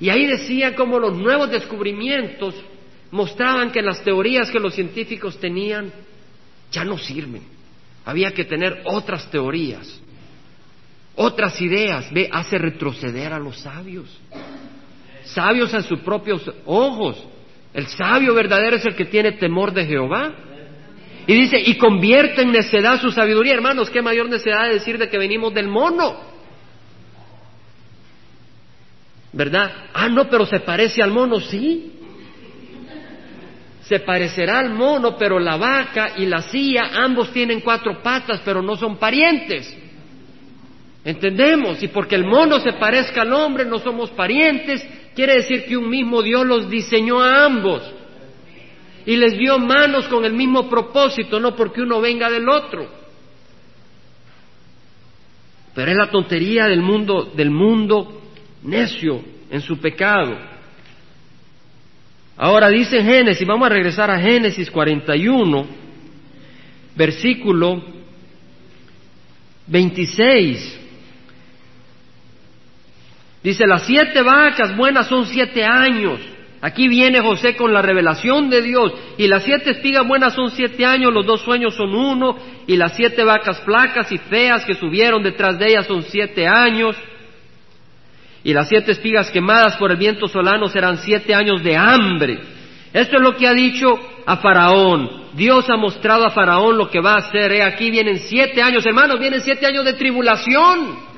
[0.00, 2.54] Y ahí decía cómo los nuevos descubrimientos
[3.10, 5.92] mostraban que las teorías que los científicos tenían
[6.70, 7.53] ya no sirven.
[8.04, 10.00] Había que tener otras teorías,
[11.14, 12.12] otras ideas.
[12.12, 14.20] Ve, hace retroceder a los sabios.
[15.24, 17.24] Sabios en sus propios ojos.
[17.72, 20.34] El sabio verdadero es el que tiene temor de Jehová.
[21.26, 23.54] Y dice, y convierte en necedad su sabiduría.
[23.54, 26.34] Hermanos, qué mayor necedad de decir de que venimos del mono.
[29.32, 29.72] ¿Verdad?
[29.94, 32.03] Ah, no, pero se parece al mono, sí
[33.86, 38.62] se parecerá al mono, pero la vaca y la silla, ambos tienen cuatro patas, pero
[38.62, 39.76] no son parientes.
[41.04, 41.82] ¿Entendemos?
[41.82, 45.90] Y porque el mono se parezca al hombre, no somos parientes, quiere decir que un
[45.90, 47.82] mismo Dios los diseñó a ambos.
[49.04, 52.88] Y les dio manos con el mismo propósito, no porque uno venga del otro.
[55.74, 58.22] Pero es la tontería del mundo, del mundo
[58.62, 59.20] necio
[59.50, 60.53] en su pecado.
[62.36, 65.66] Ahora dice Génesis, vamos a regresar a Génesis 41,
[66.96, 67.82] versículo
[69.68, 70.80] 26.
[73.42, 76.18] Dice, las siete vacas buenas son siete años.
[76.60, 78.92] Aquí viene José con la revelación de Dios.
[79.18, 82.38] Y las siete espigas buenas son siete años, los dos sueños son uno.
[82.66, 86.96] Y las siete vacas flacas y feas que subieron detrás de ellas son siete años
[88.44, 92.38] y las siete espigas quemadas por el viento solano serán siete años de hambre.
[92.92, 95.24] Esto es lo que ha dicho a Faraón.
[95.32, 97.52] Dios ha mostrado a Faraón lo que va a hacer.
[97.52, 101.14] He aquí vienen siete años, hermanos, vienen siete años de tribulación.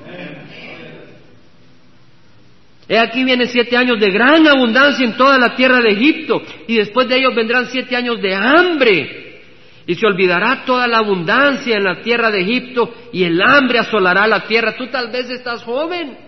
[2.89, 6.77] He aquí vienen siete años de gran abundancia en toda la tierra de Egipto y
[6.77, 9.43] después de ellos vendrán siete años de hambre.
[9.89, 14.29] Y se olvidará toda la abundancia en la tierra de Egipto y el hambre asolará
[14.29, 14.77] la tierra.
[14.77, 16.26] Tú tal vez estás joven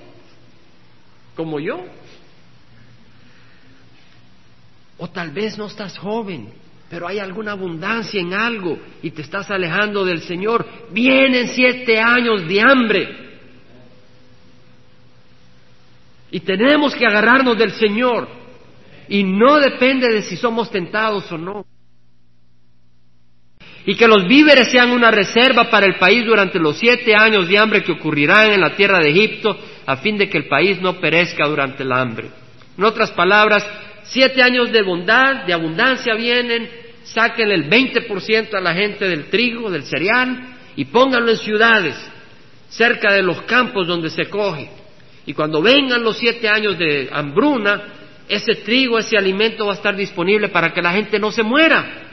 [1.39, 1.79] como yo.
[4.99, 6.49] O tal vez no estás joven,
[6.91, 10.67] pero hay alguna abundancia en algo y te estás alejando del Señor.
[10.91, 13.29] Vienen siete años de hambre.
[16.33, 18.29] Y tenemos que agarrarnos del Señor.
[19.09, 21.65] Y no depende de si somos tentados o no.
[23.87, 27.59] Y que los víveres sean una reserva para el país durante los siete años de
[27.59, 29.57] hambre que ocurrirán en la tierra de Egipto,
[29.89, 32.29] a fin de que el país no perezca durante el hambre.
[32.77, 33.67] En otras palabras,
[34.03, 36.69] siete años de bondad, de abundancia vienen,
[37.05, 41.95] saquen el 20% a la gente del trigo, del cereal, y pónganlo en ciudades,
[42.69, 44.69] cerca de los campos donde se coge.
[45.25, 47.85] Y cuando vengan los siete años de hambruna,
[48.29, 52.08] ese trigo, ese alimento va a estar disponible para que la gente no se muera.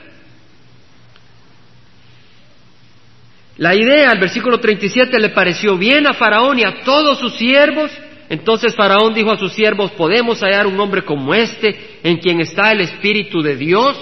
[3.58, 7.90] La idea, el versículo 37, le pareció bien a Faraón y a todos sus siervos.
[8.28, 12.72] Entonces Faraón dijo a sus siervos, ¿podemos hallar un hombre como este en quien está
[12.72, 13.98] el Espíritu de Dios?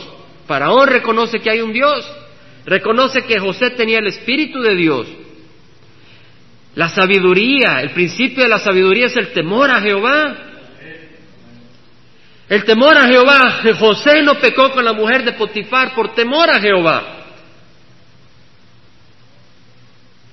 [0.47, 2.09] Faraón reconoce que hay un Dios,
[2.65, 5.07] reconoce que José tenía el Espíritu de Dios.
[6.75, 10.37] La sabiduría, el principio de la sabiduría es el temor a Jehová.
[12.49, 13.61] El temor a Jehová.
[13.79, 17.22] José no pecó con la mujer de Potifar por temor a Jehová.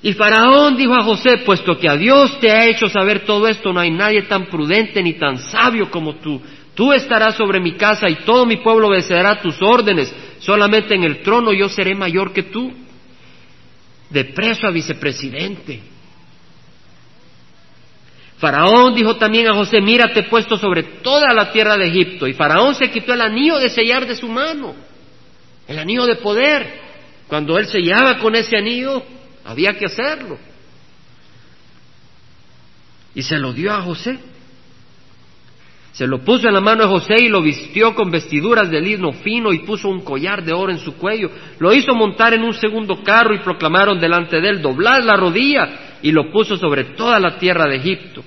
[0.03, 3.73] Y Faraón dijo a José, puesto que a Dios te ha hecho saber todo esto,
[3.73, 6.41] no hay nadie tan prudente ni tan sabio como tú.
[6.75, 10.15] Tú estarás sobre mi casa y todo mi pueblo obedecerá tus órdenes.
[10.39, 12.73] Solamente en el trono yo seré mayor que tú.
[14.09, 15.83] De preso a vicepresidente.
[18.39, 22.27] Faraón dijo también a José, mira, te he puesto sobre toda la tierra de Egipto.
[22.27, 24.75] Y Faraón se quitó el anillo de sellar de su mano,
[25.69, 26.81] el anillo de poder.
[27.29, 29.05] Cuando él sellaba con ese anillo,
[29.45, 30.39] había que hacerlo.
[33.15, 34.19] Y se lo dio a José.
[35.93, 39.13] Se lo puso en la mano de José y lo vistió con vestiduras de lino
[39.13, 41.31] fino y puso un collar de oro en su cuello.
[41.59, 45.99] Lo hizo montar en un segundo carro y proclamaron delante de él, doblad la rodilla
[46.01, 48.23] y lo puso sobre toda la tierra de Egipto.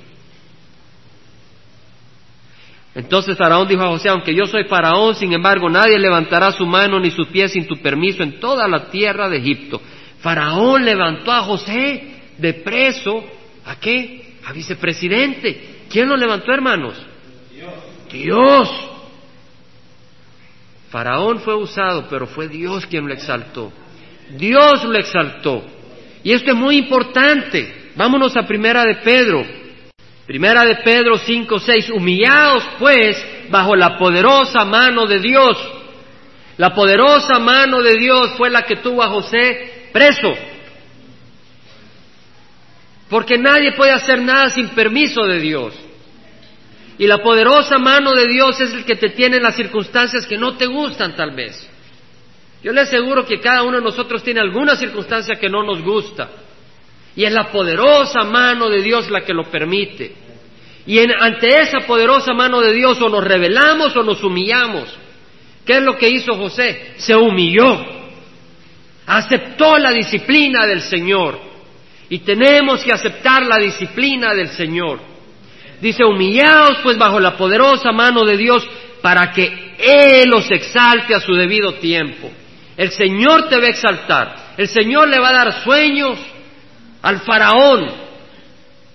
[2.96, 7.00] Entonces Faraón dijo a José, aunque yo soy Faraón, sin embargo nadie levantará su mano
[7.00, 9.82] ni su pie sin tu permiso en toda la tierra de Egipto.
[10.24, 12.02] Faraón levantó a José
[12.38, 13.26] de preso,
[13.66, 14.36] ¿a qué?
[14.46, 15.84] A vicepresidente.
[15.90, 16.96] ¿Quién lo levantó, hermanos?
[17.52, 17.74] Dios.
[18.10, 18.70] Dios.
[20.90, 23.74] Faraón fue usado, pero fue Dios quien lo exaltó.
[24.38, 25.62] Dios lo exaltó.
[26.24, 27.92] Y esto es muy importante.
[27.96, 29.44] Vámonos a Primera de Pedro.
[30.26, 31.90] Primera de Pedro 5, 6.
[31.90, 35.58] Humillaos pues bajo la poderosa mano de Dios.
[36.56, 40.34] La poderosa mano de Dios fue la que tuvo a José preso.
[43.10, 45.74] Porque nadie puede hacer nada sin permiso de Dios.
[46.98, 50.38] Y la poderosa mano de Dios es el que te tiene en las circunstancias que
[50.38, 51.70] no te gustan tal vez.
[52.64, 56.30] Yo le aseguro que cada uno de nosotros tiene alguna circunstancia que no nos gusta.
[57.16, 60.16] Y es la poderosa mano de Dios la que lo permite.
[60.86, 64.90] Y ante esa poderosa mano de Dios o nos rebelamos o nos humillamos.
[65.66, 66.94] ¿Qué es lo que hizo José?
[66.98, 68.03] Se humilló.
[69.06, 71.40] Aceptó la disciplina del Señor.
[72.10, 75.00] Y tenemos que aceptar la disciplina del Señor.
[75.82, 78.68] Dice, humillaos pues bajo la poderosa mano de Dios
[79.02, 82.32] para que Él os exalte a su debido tiempo.
[82.78, 84.36] El Señor te va a exaltar.
[84.58, 86.18] El Señor le va a dar sueños
[87.02, 87.92] al faraón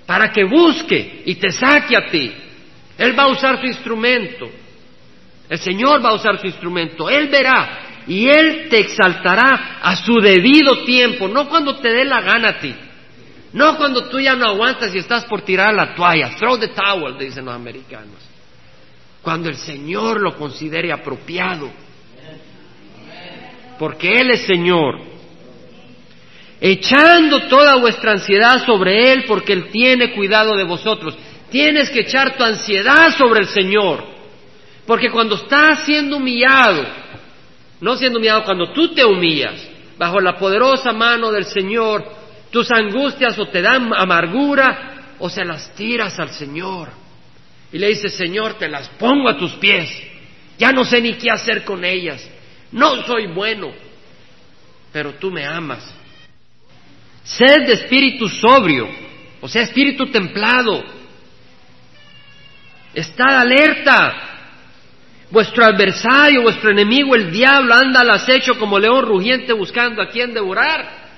[0.07, 2.33] para que busque y te saque a ti.
[2.97, 4.49] Él va a usar su instrumento.
[5.49, 7.09] El Señor va a usar su instrumento.
[7.09, 12.21] Él verá y Él te exaltará a su debido tiempo, no cuando te dé la
[12.21, 12.75] gana a ti.
[13.53, 16.31] No cuando tú ya no aguantas y estás por tirar la toalla.
[16.37, 18.17] Throw the towel, dicen los americanos.
[19.23, 21.71] Cuando el Señor lo considere apropiado
[23.79, 25.01] porque Él es Señor.
[26.61, 31.17] Echando toda vuestra ansiedad sobre Él, porque Él tiene cuidado de vosotros.
[31.51, 34.05] Tienes que echar tu ansiedad sobre el Señor,
[34.87, 36.85] porque cuando estás siendo humillado,
[37.81, 42.05] no siendo humillado, cuando tú te humillas bajo la poderosa mano del Señor,
[42.51, 46.89] tus angustias o te dan amargura o se las tiras al Señor.
[47.73, 49.91] Y le dices, Señor, te las pongo a tus pies.
[50.59, 52.29] Ya no sé ni qué hacer con ellas.
[52.73, 53.73] No soy bueno,
[54.93, 55.95] pero tú me amas.
[57.25, 58.89] Sed de espíritu sobrio,
[59.41, 60.83] o sea, espíritu templado.
[62.95, 64.38] Estad alerta.
[65.31, 70.33] Vuestro adversario, vuestro enemigo, el diablo, anda al acecho como león rugiente buscando a quien
[70.33, 71.09] devorar.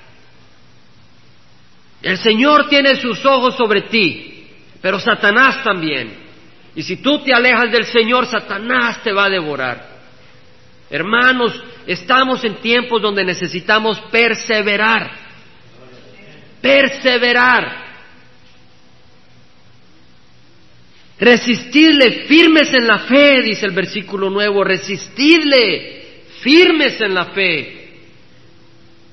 [2.02, 4.48] El Señor tiene sus ojos sobre ti,
[4.80, 6.30] pero Satanás también.
[6.74, 9.90] Y si tú te alejas del Señor, Satanás te va a devorar.
[10.88, 15.11] Hermanos, estamos en tiempos donde necesitamos perseverar.
[16.61, 17.89] Perseverar.
[21.21, 27.91] Resistidle firmes en la fe, dice el versículo nuevo, resistidle firmes en la fe.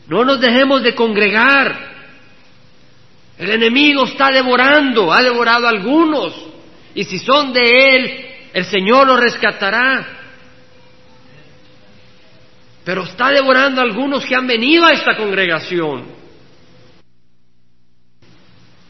[0.07, 1.95] No nos dejemos de congregar.
[3.37, 6.33] El enemigo está devorando, ha devorado a algunos.
[6.95, 10.07] Y si son de él, el Señor los rescatará.
[12.85, 16.16] Pero está devorando a algunos que han venido a esta congregación.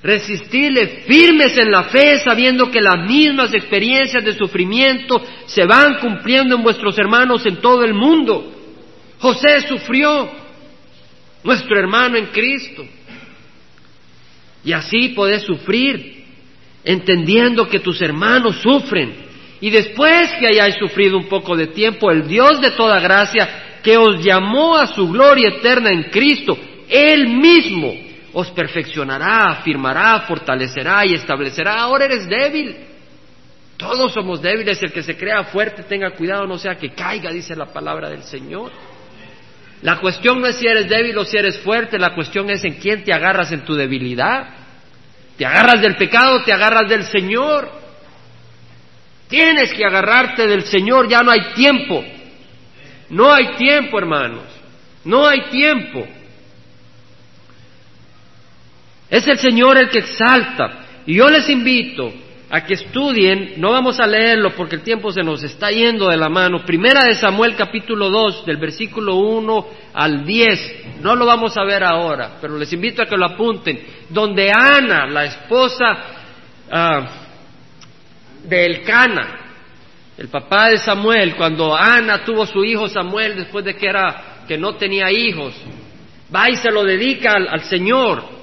[0.03, 6.55] Resistirle firmes en la fe, sabiendo que las mismas experiencias de sufrimiento se van cumpliendo
[6.55, 8.53] en vuestros hermanos en todo el mundo.
[9.19, 10.29] José sufrió,
[11.43, 12.85] nuestro hermano en Cristo.
[14.63, 16.25] Y así podés sufrir,
[16.83, 19.25] entendiendo que tus hermanos sufren.
[19.59, 23.97] Y después que hayáis sufrido un poco de tiempo, el Dios de toda gracia, que
[23.97, 26.55] os llamó a su gloria eterna en Cristo,
[26.87, 28.06] Él mismo
[28.39, 31.73] os perfeccionará, afirmará, fortalecerá y establecerá.
[31.81, 32.77] Ahora eres débil.
[33.77, 34.81] Todos somos débiles.
[34.83, 38.21] El que se crea fuerte tenga cuidado, no sea que caiga, dice la palabra del
[38.21, 38.71] Señor.
[39.81, 42.75] La cuestión no es si eres débil o si eres fuerte, la cuestión es en
[42.75, 44.49] quién te agarras en tu debilidad.
[45.35, 47.71] ¿Te agarras del pecado te agarras del Señor?
[49.27, 52.05] Tienes que agarrarte del Señor, ya no hay tiempo.
[53.09, 54.45] No hay tiempo, hermanos.
[55.03, 56.07] No hay tiempo.
[59.09, 60.85] Es el Señor el que exalta.
[61.05, 62.11] Y yo les invito
[62.49, 66.17] a que estudien, no vamos a leerlo porque el tiempo se nos está yendo de
[66.17, 66.65] la mano.
[66.65, 71.01] Primera de Samuel capítulo 2, del versículo 1 al 10.
[71.01, 73.79] No lo vamos a ver ahora, pero les invito a que lo apunten.
[74.09, 75.85] Donde Ana, la esposa
[76.71, 79.39] uh, de Elcana,
[80.17, 84.57] el papá de Samuel, cuando Ana tuvo su hijo Samuel después de que era que
[84.57, 85.53] no tenía hijos,
[86.33, 88.36] va y se lo dedica al Señor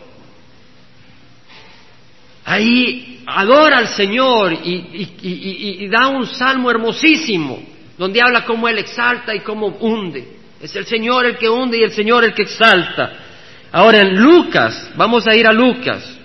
[2.45, 7.62] ahí adora al Señor y, da un salmo hermosísimo,
[7.97, 10.28] donde habla cómo Él exalta y cómo hunde.
[10.61, 13.12] Es el Señor el que hunde y el Señor el que exalta.
[13.72, 16.18] Ahora en Lucas, vamos a ir a Lucas.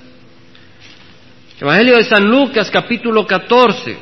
[1.60, 3.98] Evangelio de San Lucas, capítulo 14.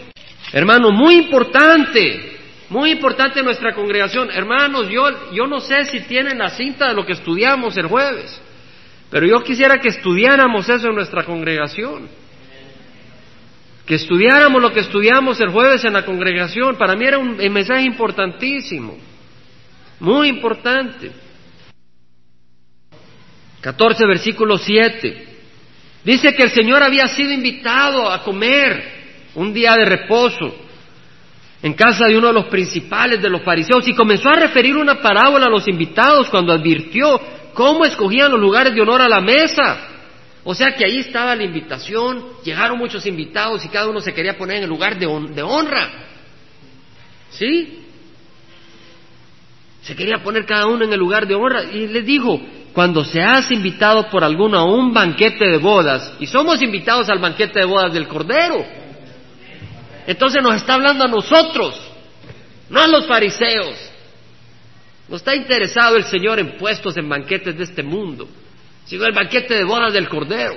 [0.54, 2.38] Hermano, muy importante,
[2.70, 4.30] muy importante nuestra congregación.
[4.32, 8.42] Hermanos, yo, yo no sé si tienen la cinta de lo que estudiamos el jueves.
[9.10, 12.10] Pero yo quisiera que estudiáramos eso en nuestra congregación.
[13.86, 16.76] Que estudiáramos lo que estudiamos el jueves en la congregación.
[16.76, 18.98] Para mí era un, mensaje importantísimo.
[20.00, 21.12] Muy importante.
[23.62, 25.28] 14, versículo 7.
[26.04, 28.98] Dice que el Señor había sido invitado a comer
[29.36, 30.68] un día de reposo
[31.62, 35.02] en casa de uno de los principales de los fariseos y comenzó a referir una
[35.02, 37.20] parábola a los invitados cuando advirtió
[37.58, 39.80] cómo escogían los lugares de honor a la mesa.
[40.44, 44.38] O sea que ahí estaba la invitación, llegaron muchos invitados y cada uno se quería
[44.38, 45.90] poner en el lugar de, honra.
[47.32, 47.84] ¿Sí?
[49.82, 51.64] Se quería poner cada uno en el lugar de honra.
[51.64, 52.40] Y les dijo,
[52.74, 57.60] cuando seas invitado por alguno a un banquete de bodas, y somos invitados al banquete
[57.60, 58.64] de bodas del Cordero,
[60.06, 61.82] entonces nos está hablando a nosotros,
[62.70, 63.87] no a los fariseos.
[65.10, 68.28] No está interesado el Señor en puestos en banquetes de este mundo,
[68.86, 70.56] sino el banquete de bodas del Cordero.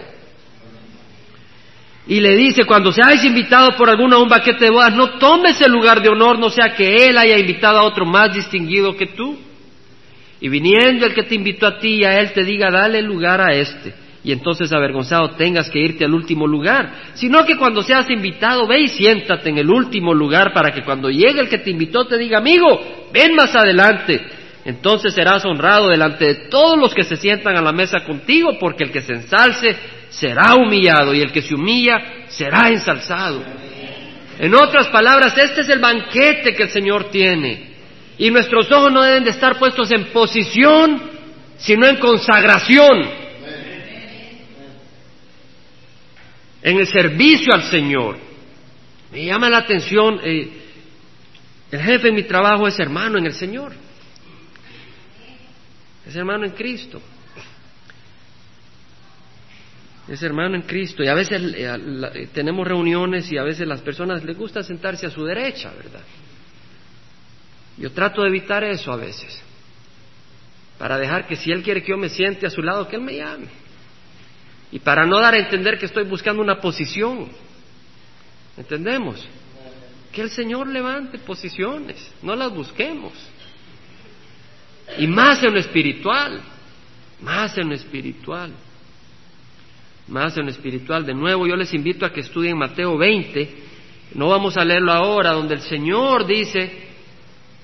[2.07, 5.61] Y le dice, cuando seáis invitado por alguno a un banquete de bodas, no tomes
[5.61, 9.07] el lugar de honor, no sea que él haya invitado a otro más distinguido que
[9.07, 9.39] tú.
[10.41, 13.41] Y viniendo el que te invitó a ti y a él te diga, dale lugar
[13.41, 13.95] a este.
[14.25, 18.81] Y entonces avergonzado tengas que irte al último lugar, sino que cuando seas invitado, ve
[18.81, 22.19] y siéntate en el último lugar para que cuando llegue el que te invitó te
[22.19, 27.57] diga, amigo, ven más adelante entonces serás honrado delante de todos los que se sientan
[27.57, 29.77] a la mesa contigo, porque el que se ensalce
[30.11, 33.43] será humillado y el que se humilla será ensalzado.
[34.39, 37.71] En otras palabras, este es el banquete que el Señor tiene.
[38.19, 41.11] Y nuestros ojos no deben de estar puestos en posición,
[41.57, 43.21] sino en consagración,
[46.63, 48.19] en el servicio al Señor.
[49.11, 50.49] Me llama la atención, eh,
[51.71, 53.73] el jefe de mi trabajo es hermano en el Señor
[56.11, 57.01] es hermano en Cristo.
[60.09, 61.05] Es hermano en Cristo.
[61.05, 61.73] Y a veces eh,
[62.15, 66.03] eh, tenemos reuniones y a veces las personas les gusta sentarse a su derecha, ¿verdad?
[67.77, 69.41] Yo trato de evitar eso a veces.
[70.79, 73.03] Para dejar que si Él quiere que yo me siente a su lado, que Él
[73.03, 73.47] me llame.
[74.73, 77.31] Y para no dar a entender que estoy buscando una posición.
[78.57, 79.25] ¿Entendemos?
[80.11, 83.13] Que el Señor levante posiciones, no las busquemos.
[84.99, 86.41] Y más en lo espiritual,
[87.21, 88.53] más en lo espiritual,
[90.09, 91.07] más en lo espiritual.
[91.07, 93.71] De nuevo, yo les invito a que estudien Mateo 20
[94.15, 96.89] No vamos a leerlo ahora, donde el Señor dice,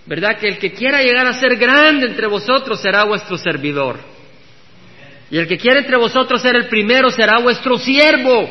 [0.06, 0.38] ¿verdad?
[0.38, 3.98] Que el que quiera llegar a ser grande entre vosotros será vuestro servidor.
[5.30, 8.48] Y el que quiera entre vosotros ser el primero será vuestro siervo.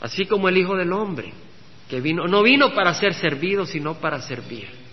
[0.00, 1.32] Así como el Hijo del Hombre,
[1.90, 4.87] que vino, no vino para ser servido, sino para servir.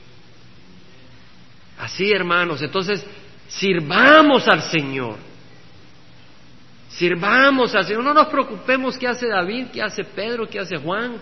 [1.85, 3.05] Así, hermanos, entonces
[3.47, 5.17] sirvamos al Señor.
[6.89, 8.03] Sirvamos al Señor.
[8.03, 11.17] No nos preocupemos qué hace David, qué hace Pedro, qué hace Juan.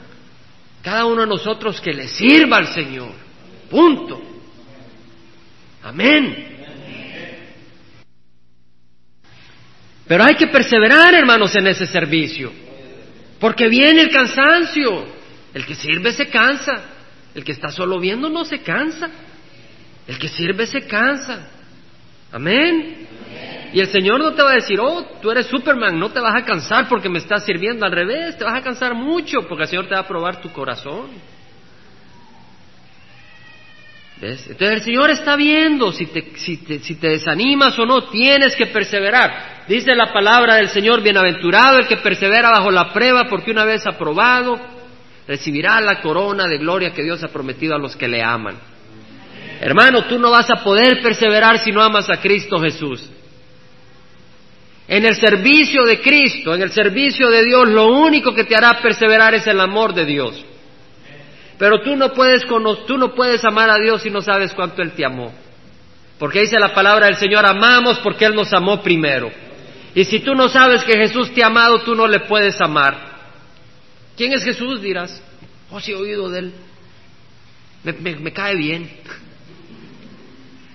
[0.82, 3.11] Cada uno de nosotros que le sirva al Señor.
[3.70, 4.22] Punto.
[5.84, 6.47] Amén.
[10.07, 12.53] Pero hay que perseverar, hermanos, en ese servicio.
[13.38, 15.07] Porque viene el cansancio.
[15.53, 16.86] El que sirve se cansa.
[17.36, 19.11] El que está solo viendo no se cansa.
[20.08, 21.47] El que sirve se cansa.
[22.32, 23.08] Amén.
[23.74, 26.36] Y el Señor no te va a decir, oh, tú eres Superman, no te vas
[26.36, 27.86] a cansar porque me estás sirviendo.
[27.86, 30.51] Al revés, te vas a cansar mucho porque el Señor te va a probar tu
[30.51, 31.10] corazón.
[34.22, 38.56] Entonces el Señor está viendo si te, si, te, si te desanimas o no, tienes
[38.56, 39.64] que perseverar.
[39.68, 43.86] Dice la palabra del Señor, bienaventurado el que persevera bajo la prueba porque una vez
[43.86, 44.60] aprobado
[45.28, 48.72] recibirá la corona de gloria que Dios ha prometido a los que le aman.
[49.66, 53.09] Hermano, tú no vas a poder perseverar si no amas a Cristo Jesús.
[54.89, 58.82] En el servicio de Cristo, en el servicio de Dios, lo único que te hará
[58.82, 60.45] perseverar es el amor de Dios.
[61.57, 62.45] Pero tú no puedes,
[62.86, 65.34] tú no puedes amar a Dios si no sabes cuánto Él te amó.
[66.20, 69.32] Porque dice la palabra del Señor, amamos porque Él nos amó primero.
[69.95, 73.14] Y si tú no sabes que Jesús te ha amado, tú no le puedes amar.
[74.18, 74.82] ¿Quién es Jesús?
[74.82, 75.24] Dirás.
[75.72, 76.53] Oh, si he oído de Él.
[78.20, 78.89] me cae bien.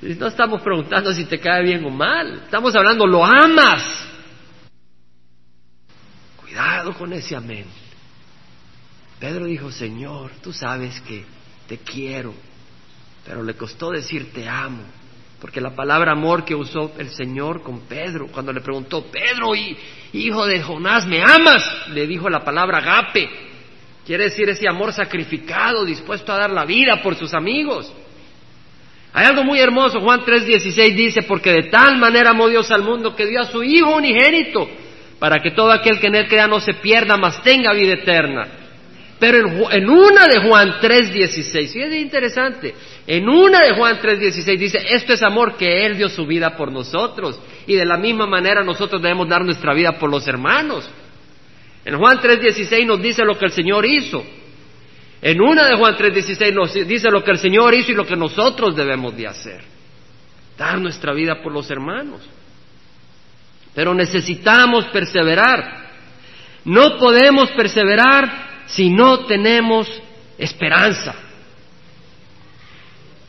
[0.01, 2.43] No estamos preguntando si te cae bien o mal.
[2.45, 3.83] Estamos hablando, lo amas.
[6.37, 7.67] Cuidado con ese amén.
[9.19, 11.25] Pedro dijo, Señor, tú sabes que
[11.67, 12.33] te quiero,
[13.27, 14.85] pero le costó decir te amo,
[15.41, 19.55] porque la palabra amor que usó el Señor con Pedro, cuando le preguntó, Pedro,
[20.13, 21.89] hijo de Jonás, ¿me amas?
[21.89, 23.29] Le dijo la palabra agape,
[24.07, 27.93] quiere decir ese amor sacrificado, dispuesto a dar la vida por sus amigos.
[29.19, 33.17] Hay algo muy hermoso, Juan 3:16 dice, porque de tal manera amó Dios al mundo
[33.17, 34.71] que dio a su Hijo unigénito,
[35.19, 38.47] para que todo aquel que en él crea no se pierda, mas tenga vida eterna.
[39.19, 42.73] Pero en, una de Juan 3:16, y es interesante,
[43.09, 46.71] en una de Juan 3:16 dice, esto es amor que Él dio su vida por
[46.71, 50.89] nosotros, y de la misma manera nosotros debemos dar nuestra vida por los hermanos.
[51.85, 54.25] En Juan 3:16 nos dice lo que el Señor hizo.
[55.21, 58.17] En una de Juan 3:16 nos dice lo que el Señor hizo y lo que
[58.17, 59.63] nosotros debemos de hacer.
[60.57, 62.21] Dar nuestra vida por los hermanos.
[63.75, 65.89] Pero necesitamos perseverar.
[66.65, 69.89] No podemos perseverar si no tenemos
[70.37, 71.15] esperanza.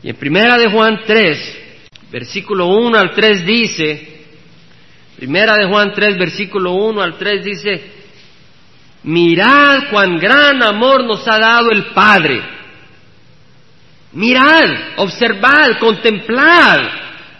[0.02, 1.60] Y en primera de Juan 3,
[2.10, 4.24] versículo 1 al 3 dice,
[5.16, 7.99] primera de Juan 3, versículo 1 al 3 dice,
[9.02, 12.42] Mirad cuán gran amor nos ha dado el Padre.
[14.12, 16.80] Mirad, observad, contemplad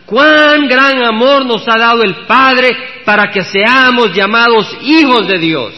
[0.06, 5.72] cuán gran amor nos ha dado el Padre para que seamos llamados hijos de Dios.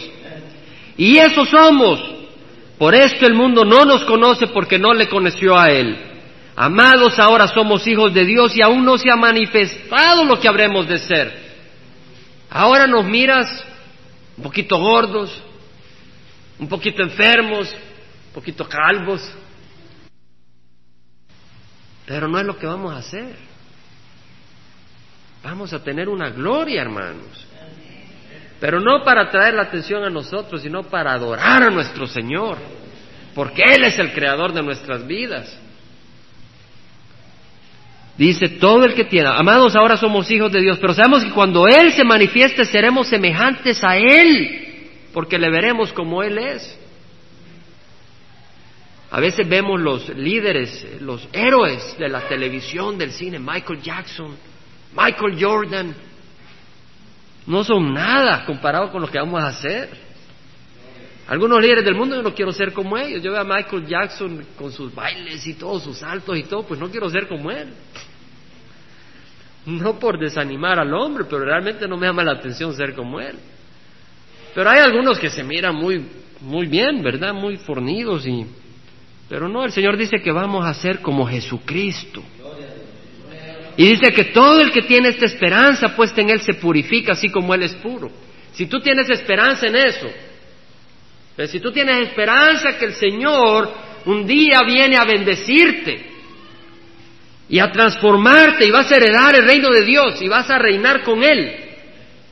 [0.97, 2.01] Y eso somos.
[2.79, 5.97] Por esto el mundo no nos conoce porque no le conoció a Él.
[6.57, 10.89] Amados, ahora somos hijos de Dios y aún no se ha manifestado lo que habremos
[10.89, 11.43] de ser.
[12.51, 13.65] Ahora nos miras
[14.37, 15.31] un poquito gordos,
[16.63, 19.21] un poquito enfermos, un poquito calvos.
[22.07, 23.35] Pero no es lo que vamos a hacer.
[25.43, 27.49] Vamos a tener una gloria, hermanos.
[28.61, 32.59] Pero no para traer la atención a nosotros, sino para adorar a nuestro Señor.
[33.35, 35.59] Porque Él es el creador de nuestras vidas.
[38.17, 41.67] Dice todo el que tiene, amados, ahora somos hijos de Dios, pero sabemos que cuando
[41.67, 44.62] Él se manifieste seremos semejantes a Él
[45.13, 46.79] porque le veremos como Él es.
[49.11, 54.35] A veces vemos los líderes, los héroes de la televisión, del cine, Michael Jackson,
[54.97, 55.95] Michael Jordan,
[57.47, 59.91] no son nada comparado con lo que vamos a hacer.
[61.29, 63.23] Algunos líderes del mundo yo no quiero ser como ellos.
[63.23, 66.81] Yo veo a Michael Jackson con sus bailes y todos sus saltos y todo, pues
[66.81, 67.69] no quiero ser como él.
[69.67, 73.39] No por desanimar al hombre, pero realmente no me llama la atención ser como él.
[74.55, 76.05] Pero hay algunos que se miran muy,
[76.41, 77.33] muy bien, ¿verdad?
[77.33, 78.47] Muy fornidos y...
[79.29, 82.23] Pero no, el Señor dice que vamos a ser como Jesucristo.
[83.77, 87.31] Y dice que todo el que tiene esta esperanza puesta en Él se purifica así
[87.31, 88.11] como Él es puro.
[88.53, 90.11] Si tú tienes esperanza en eso,
[91.35, 93.73] Pero si tú tienes esperanza que el Señor
[94.05, 96.11] un día viene a bendecirte
[97.49, 101.03] y a transformarte y vas a heredar el reino de Dios y vas a reinar
[101.03, 101.62] con Él.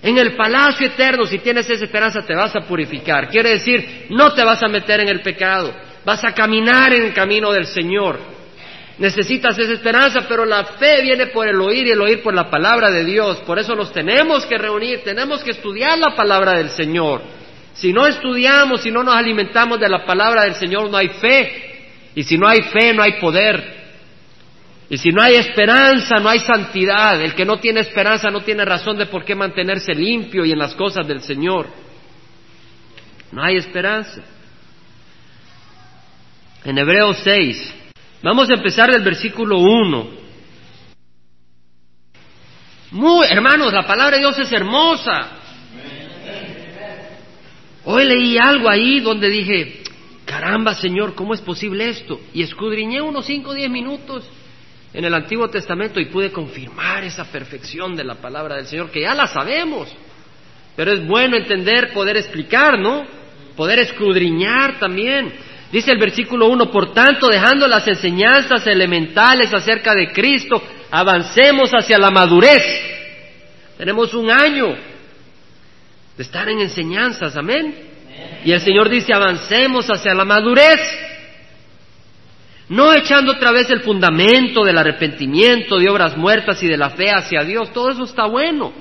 [0.02, 3.28] En el palacio eterno, si tienes esa esperanza, te vas a purificar.
[3.28, 5.74] Quiere decir, no te vas a meter en el pecado,
[6.04, 8.18] vas a caminar en el camino del Señor.
[8.98, 12.50] Necesitas esa esperanza, pero la fe viene por el oír y el oír por la
[12.50, 13.38] palabra de Dios.
[13.46, 17.22] Por eso nos tenemos que reunir, tenemos que estudiar la palabra del Señor.
[17.72, 21.70] Si no estudiamos, si no nos alimentamos de la palabra del Señor, no hay fe.
[22.14, 23.79] Y si no hay fe, no hay poder.
[24.90, 27.22] Y si no hay esperanza, no hay santidad.
[27.22, 30.58] El que no tiene esperanza no tiene razón de por qué mantenerse limpio y en
[30.58, 31.68] las cosas del Señor.
[33.30, 34.20] No hay esperanza.
[36.64, 37.74] En Hebreos 6,
[38.20, 40.10] vamos a empezar del versículo 1.
[42.90, 45.36] Muy, hermanos, la palabra de Dios es hermosa.
[47.84, 49.84] Hoy leí algo ahí donde dije,
[50.24, 52.20] caramba Señor, ¿cómo es posible esto?
[52.34, 54.28] Y escudriñé unos cinco o diez minutos
[54.92, 59.02] en el Antiguo Testamento y pude confirmar esa perfección de la palabra del Señor, que
[59.02, 59.88] ya la sabemos.
[60.76, 63.06] Pero es bueno entender, poder explicar, ¿no?
[63.56, 65.32] Poder escudriñar también.
[65.70, 70.60] Dice el versículo 1, por tanto, dejando las enseñanzas elementales acerca de Cristo,
[70.90, 72.62] avancemos hacia la madurez.
[73.78, 74.76] Tenemos un año
[76.16, 77.74] de estar en enseñanzas, amén.
[78.44, 80.80] Y el Señor dice, avancemos hacia la madurez,
[82.70, 87.10] no echando otra vez el fundamento del arrepentimiento, de obras muertas y de la fe
[87.10, 88.72] hacia Dios, todo eso está bueno.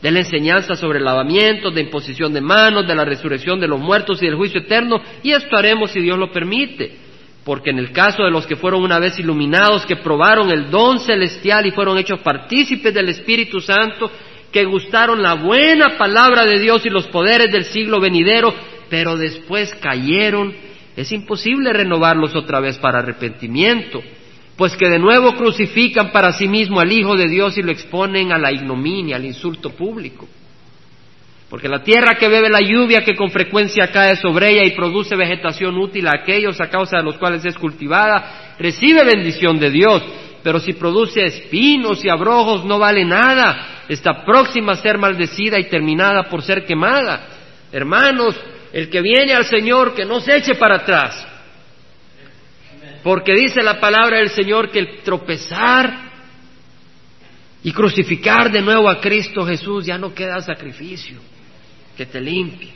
[0.00, 3.80] De la enseñanza sobre el lavamiento, de imposición de manos, de la resurrección de los
[3.80, 6.96] muertos y del juicio eterno, y esto haremos si Dios lo permite.
[7.44, 11.00] Porque en el caso de los que fueron una vez iluminados, que probaron el don
[11.00, 14.12] celestial y fueron hechos partícipes del Espíritu Santo,
[14.52, 18.54] que gustaron la buena palabra de Dios y los poderes del siglo venidero,
[18.88, 20.54] pero después cayeron,
[20.96, 24.00] es imposible renovarlos otra vez para arrepentimiento,
[24.56, 28.32] pues que de nuevo crucifican para sí mismo al Hijo de Dios y lo exponen
[28.32, 30.28] a la ignominia, al insulto público.
[31.50, 35.14] Porque la tierra que bebe la lluvia que con frecuencia cae sobre ella y produce
[35.16, 40.02] vegetación útil a aquellos a causa de los cuales es cultivada, recibe bendición de Dios.
[40.42, 45.68] Pero si produce espinos y abrojos no vale nada, está próxima a ser maldecida y
[45.68, 47.28] terminada por ser quemada.
[47.72, 48.38] Hermanos,
[48.74, 51.24] el que viene al Señor, que no se eche para atrás.
[53.04, 56.10] Porque dice la palabra del Señor que el tropezar
[57.62, 61.20] y crucificar de nuevo a Cristo Jesús ya no queda sacrificio,
[61.96, 62.72] que te limpie.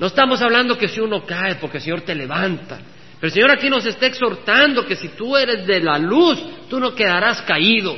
[0.00, 2.80] No estamos hablando que si uno cae porque el Señor te levanta.
[3.20, 6.80] Pero el Señor aquí nos está exhortando que si tú eres de la luz, tú
[6.80, 7.96] no quedarás caído.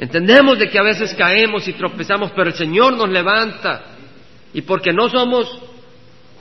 [0.00, 3.82] Entendemos de que a veces caemos y tropezamos, pero el Señor nos levanta.
[4.54, 5.60] Y porque no somos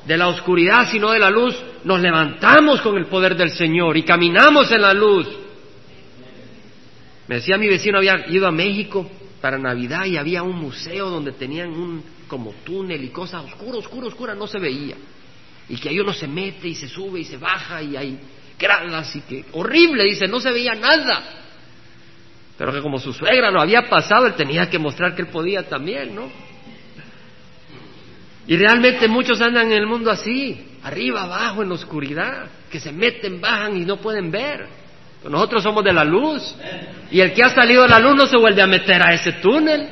[0.06, 4.04] de la oscuridad, sino de la luz, nos levantamos con el poder del Señor y
[4.04, 5.28] caminamos en la luz.
[7.28, 11.34] Me decía mi vecino, había ido a México para Navidad y había un museo donde
[11.34, 14.96] tenían un como túnel y cosas oscura, oscura, oscura, no se veía.
[15.68, 18.20] Y que ahí uno se mete y se sube y se baja y hay
[18.58, 21.49] gradas y que horrible, dice, no se veía nada.
[22.60, 25.64] Pero que como su suegra lo había pasado, él tenía que mostrar que él podía
[25.64, 26.30] también, ¿no?
[28.48, 32.92] Y realmente muchos andan en el mundo así, arriba, abajo, en la oscuridad, que se
[32.92, 34.68] meten, bajan y no pueden ver.
[35.24, 36.54] Nosotros somos de la luz.
[37.10, 39.34] Y el que ha salido de la luz no se vuelve a meter a ese
[39.34, 39.88] túnel.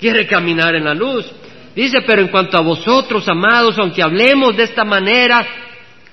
[0.00, 1.30] Quiere caminar en la luz.
[1.76, 5.46] Dice, pero en cuanto a vosotros, amados, aunque hablemos de esta manera,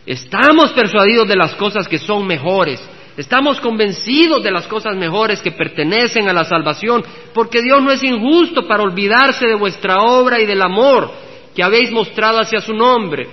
[0.06, 2.82] estamos persuadidos de las cosas que son mejores
[3.20, 7.03] Estamos convencidos de las cosas mejores que pertenecen a la salvación,
[7.34, 11.11] porque Dios no es injusto para olvidarse de vuestra obra y del amor
[11.53, 13.28] que habéis mostrado hacia su nombre.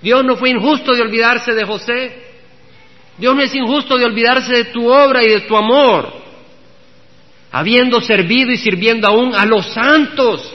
[0.00, 2.12] Dios no fue injusto de olvidarse de José.
[3.18, 6.12] Dios no es injusto de olvidarse de tu obra y de tu amor,
[7.50, 10.54] habiendo servido y sirviendo aún a los santos.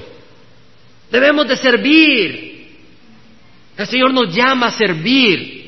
[1.12, 2.70] Debemos de servir.
[3.76, 5.63] El Señor nos llama a servir.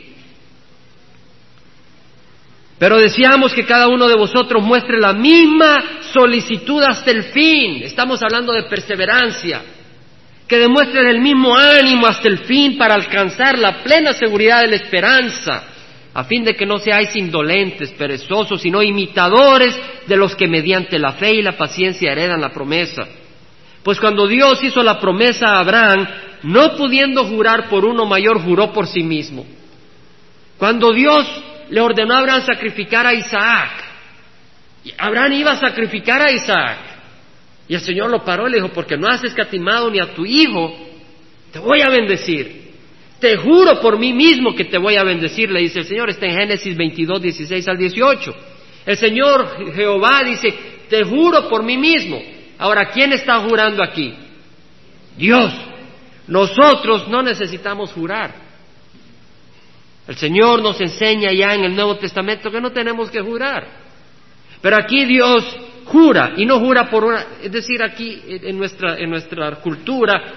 [2.78, 7.84] Pero deseamos que cada uno de vosotros muestre la misma solicitud hasta el fin.
[7.84, 9.62] Estamos hablando de perseverancia.
[10.46, 14.76] Que demuestren el mismo ánimo hasta el fin para alcanzar la plena seguridad de la
[14.76, 15.64] esperanza,
[16.14, 21.14] a fin de que no seáis indolentes, perezosos, sino imitadores de los que mediante la
[21.14, 23.08] fe y la paciencia heredan la promesa.
[23.82, 26.08] Pues cuando Dios hizo la promesa a Abraham,
[26.44, 29.46] no pudiendo jurar por uno mayor, juró por sí mismo.
[30.58, 31.26] Cuando Dios
[31.70, 33.72] le ordenó a Abraham sacrificar a Isaac.
[34.98, 36.78] Abraham iba a sacrificar a Isaac.
[37.68, 40.26] Y el Señor lo paró y le dijo, porque no has escatimado ni a tu
[40.26, 40.76] hijo,
[41.52, 42.66] te voy a bendecir.
[43.20, 46.10] Te juro por mí mismo que te voy a bendecir, le dice el Señor.
[46.10, 48.36] Está en Génesis 22, 16 al 18.
[48.86, 50.54] El Señor Jehová dice,
[50.90, 52.22] te juro por mí mismo.
[52.60, 54.14] Ahora, ¿quién está jurando aquí?
[55.18, 55.52] Dios.
[56.28, 58.45] Nosotros no necesitamos jurar.
[60.08, 63.68] El Señor nos enseña ya en el Nuevo Testamento que no tenemos que jurar.
[64.62, 65.44] Pero aquí Dios
[65.86, 70.34] jura y no jura por una, es decir, aquí en nuestra, en nuestra cultura,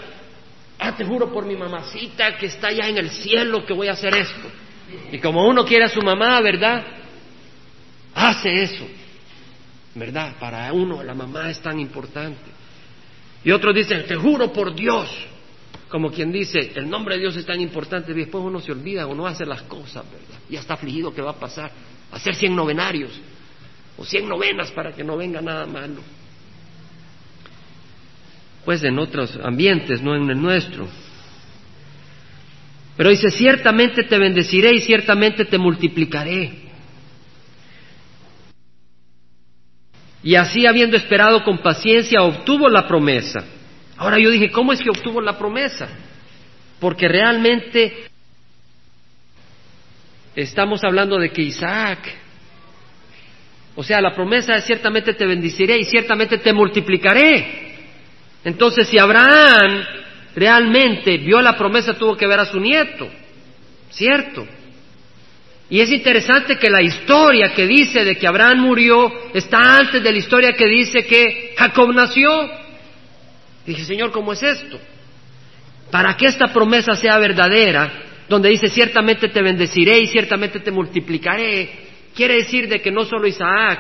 [0.79, 3.93] ah, te juro por mi mamacita que está ya en el cielo que voy a
[3.93, 4.49] hacer esto.
[5.13, 6.83] Y como uno quiere a su mamá, ¿verdad?
[8.15, 8.87] Hace eso.
[9.95, 10.35] ¿Verdad?
[10.39, 12.51] Para uno la mamá es tan importante.
[13.45, 15.09] Y otros dicen, te juro por Dios.
[15.89, 19.15] Como quien dice, el nombre de Dios es tan importante, después uno se olvida o
[19.15, 20.39] no hace las cosas, ¿verdad?
[20.51, 21.71] Ya está afligido que va a pasar.
[22.13, 23.11] Hacer cien novenarios
[23.97, 26.01] o cien novenas para que no venga nada malo.
[28.65, 30.87] Pues en otros ambientes, no en el nuestro.
[32.97, 36.69] Pero dice, ciertamente te bendeciré y ciertamente te multiplicaré.
[40.23, 43.45] Y así, habiendo esperado con paciencia, obtuvo la promesa.
[43.99, 45.89] Ahora yo dije, ¿cómo es que obtuvo la promesa?
[46.79, 48.09] Porque realmente
[50.37, 51.99] estamos hablando de que Isaac,
[53.75, 57.77] o sea, la promesa es ciertamente te bendeciré y ciertamente te multiplicaré.
[58.45, 59.85] Entonces, si Abraham
[60.35, 63.09] realmente vio la promesa, tuvo que ver a su nieto,
[63.91, 64.47] ¿cierto?
[65.71, 70.13] Y es interesante que la historia que dice de que Abraham murió está antes de
[70.13, 72.68] la historia que dice que Jacob nació.
[73.69, 74.81] Dije, Señor, ¿cómo es esto?
[75.91, 77.93] Para que esta promesa sea verdadera,
[78.27, 81.71] donde dice, ciertamente te bendeciré y ciertamente te multiplicaré,
[82.15, 83.79] quiere decir de que no solo Isaac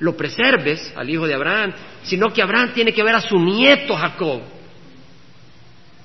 [0.00, 1.72] lo preserves, al hijo de Abraham,
[2.02, 4.42] sino que Abraham tiene que ver a su nieto Jacob.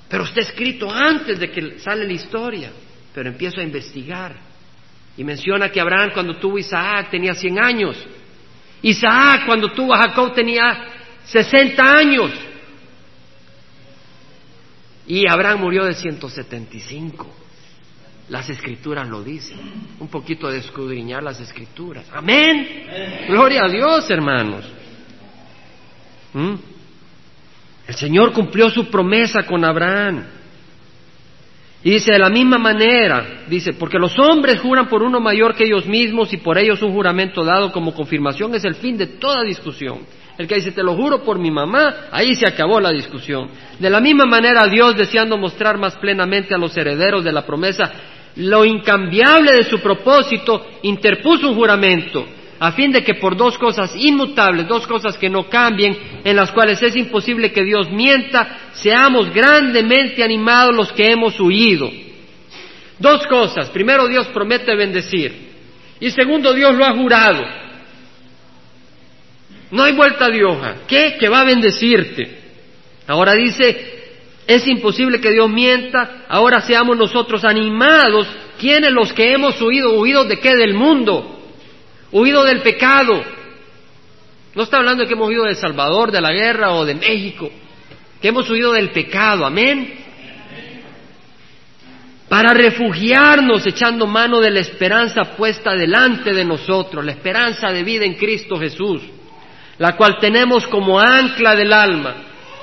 [0.08, 2.70] Pero está escrito antes de que sale la historia,
[3.14, 4.34] pero empiezo a investigar.
[5.14, 8.02] Y menciona que Abraham cuando tuvo Isaac tenía 100 años.
[8.80, 10.86] Isaac cuando tuvo a Jacob tenía
[11.26, 12.45] 60 años.
[15.06, 17.26] Y Abraham murió de 175.
[18.28, 19.58] Las escrituras lo dicen.
[20.00, 22.06] Un poquito de escudriñar las escrituras.
[22.12, 22.86] Amén.
[23.28, 24.64] Gloria a Dios, hermanos.
[26.32, 26.54] ¿Mm?
[27.86, 30.24] El Señor cumplió su promesa con Abraham.
[31.84, 35.64] Y dice, de la misma manera, dice, porque los hombres juran por uno mayor que
[35.64, 39.44] ellos mismos y por ellos un juramento dado como confirmación es el fin de toda
[39.44, 40.00] discusión.
[40.38, 43.48] El que dice, te lo juro por mi mamá, ahí se acabó la discusión.
[43.78, 47.92] De la misma manera, Dios, deseando mostrar más plenamente a los herederos de la promesa
[48.36, 52.26] lo incambiable de su propósito, interpuso un juramento,
[52.58, 56.52] a fin de que por dos cosas inmutables, dos cosas que no cambien, en las
[56.52, 61.90] cuales es imposible que Dios mienta, seamos grandemente animados los que hemos huido.
[62.98, 63.68] Dos cosas.
[63.70, 65.46] Primero, Dios promete bendecir.
[66.00, 67.42] Y segundo, Dios lo ha jurado.
[69.70, 70.76] No hay vuelta de hoja.
[70.86, 71.16] ¿Qué?
[71.18, 72.38] Que va a bendecirte.
[73.06, 73.96] Ahora dice,
[74.46, 76.24] es imposible que Dios mienta.
[76.28, 78.28] Ahora seamos nosotros animados.
[78.58, 79.98] ¿Quiénes los que hemos huido?
[79.98, 80.54] ¿Huido de qué?
[80.56, 81.40] Del mundo.
[82.12, 83.22] Huido del pecado.
[84.54, 87.50] No está hablando de que hemos huido de Salvador, de la guerra o de México.
[88.22, 89.44] Que hemos huido del pecado.
[89.44, 90.06] Amén.
[92.28, 97.04] Para refugiarnos echando mano de la esperanza puesta delante de nosotros.
[97.04, 99.02] La esperanza de vida en Cristo Jesús
[99.78, 102.14] la cual tenemos como ancla del alma.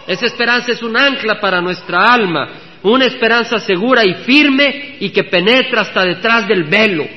[0.08, 2.50] Esa esperanza es un ancla para nuestra alma,
[2.84, 7.08] una esperanza segura y firme y que penetra hasta detrás del velo.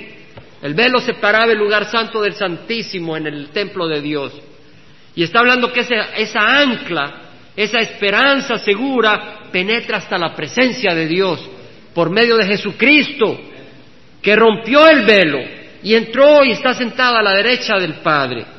[0.62, 4.32] El velo separaba el lugar santo del santísimo en el templo de Dios.
[5.14, 7.22] Y está hablando que esa, esa ancla,
[7.57, 11.49] esa esperanza segura, penetra hasta la presencia de Dios
[11.94, 13.40] por medio de Jesucristo,
[14.20, 15.38] que rompió el velo
[15.82, 18.56] y entró y está sentado a la derecha del Padre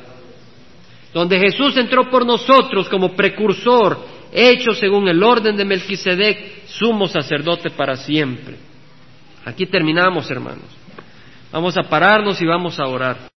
[1.12, 3.98] donde Jesús entró por nosotros como precursor,
[4.32, 8.56] hecho según el orden de Melquisedec, sumo sacerdote para siempre.
[9.44, 10.64] Aquí terminamos, hermanos.
[11.50, 13.16] Vamos a pararnos y vamos a orar.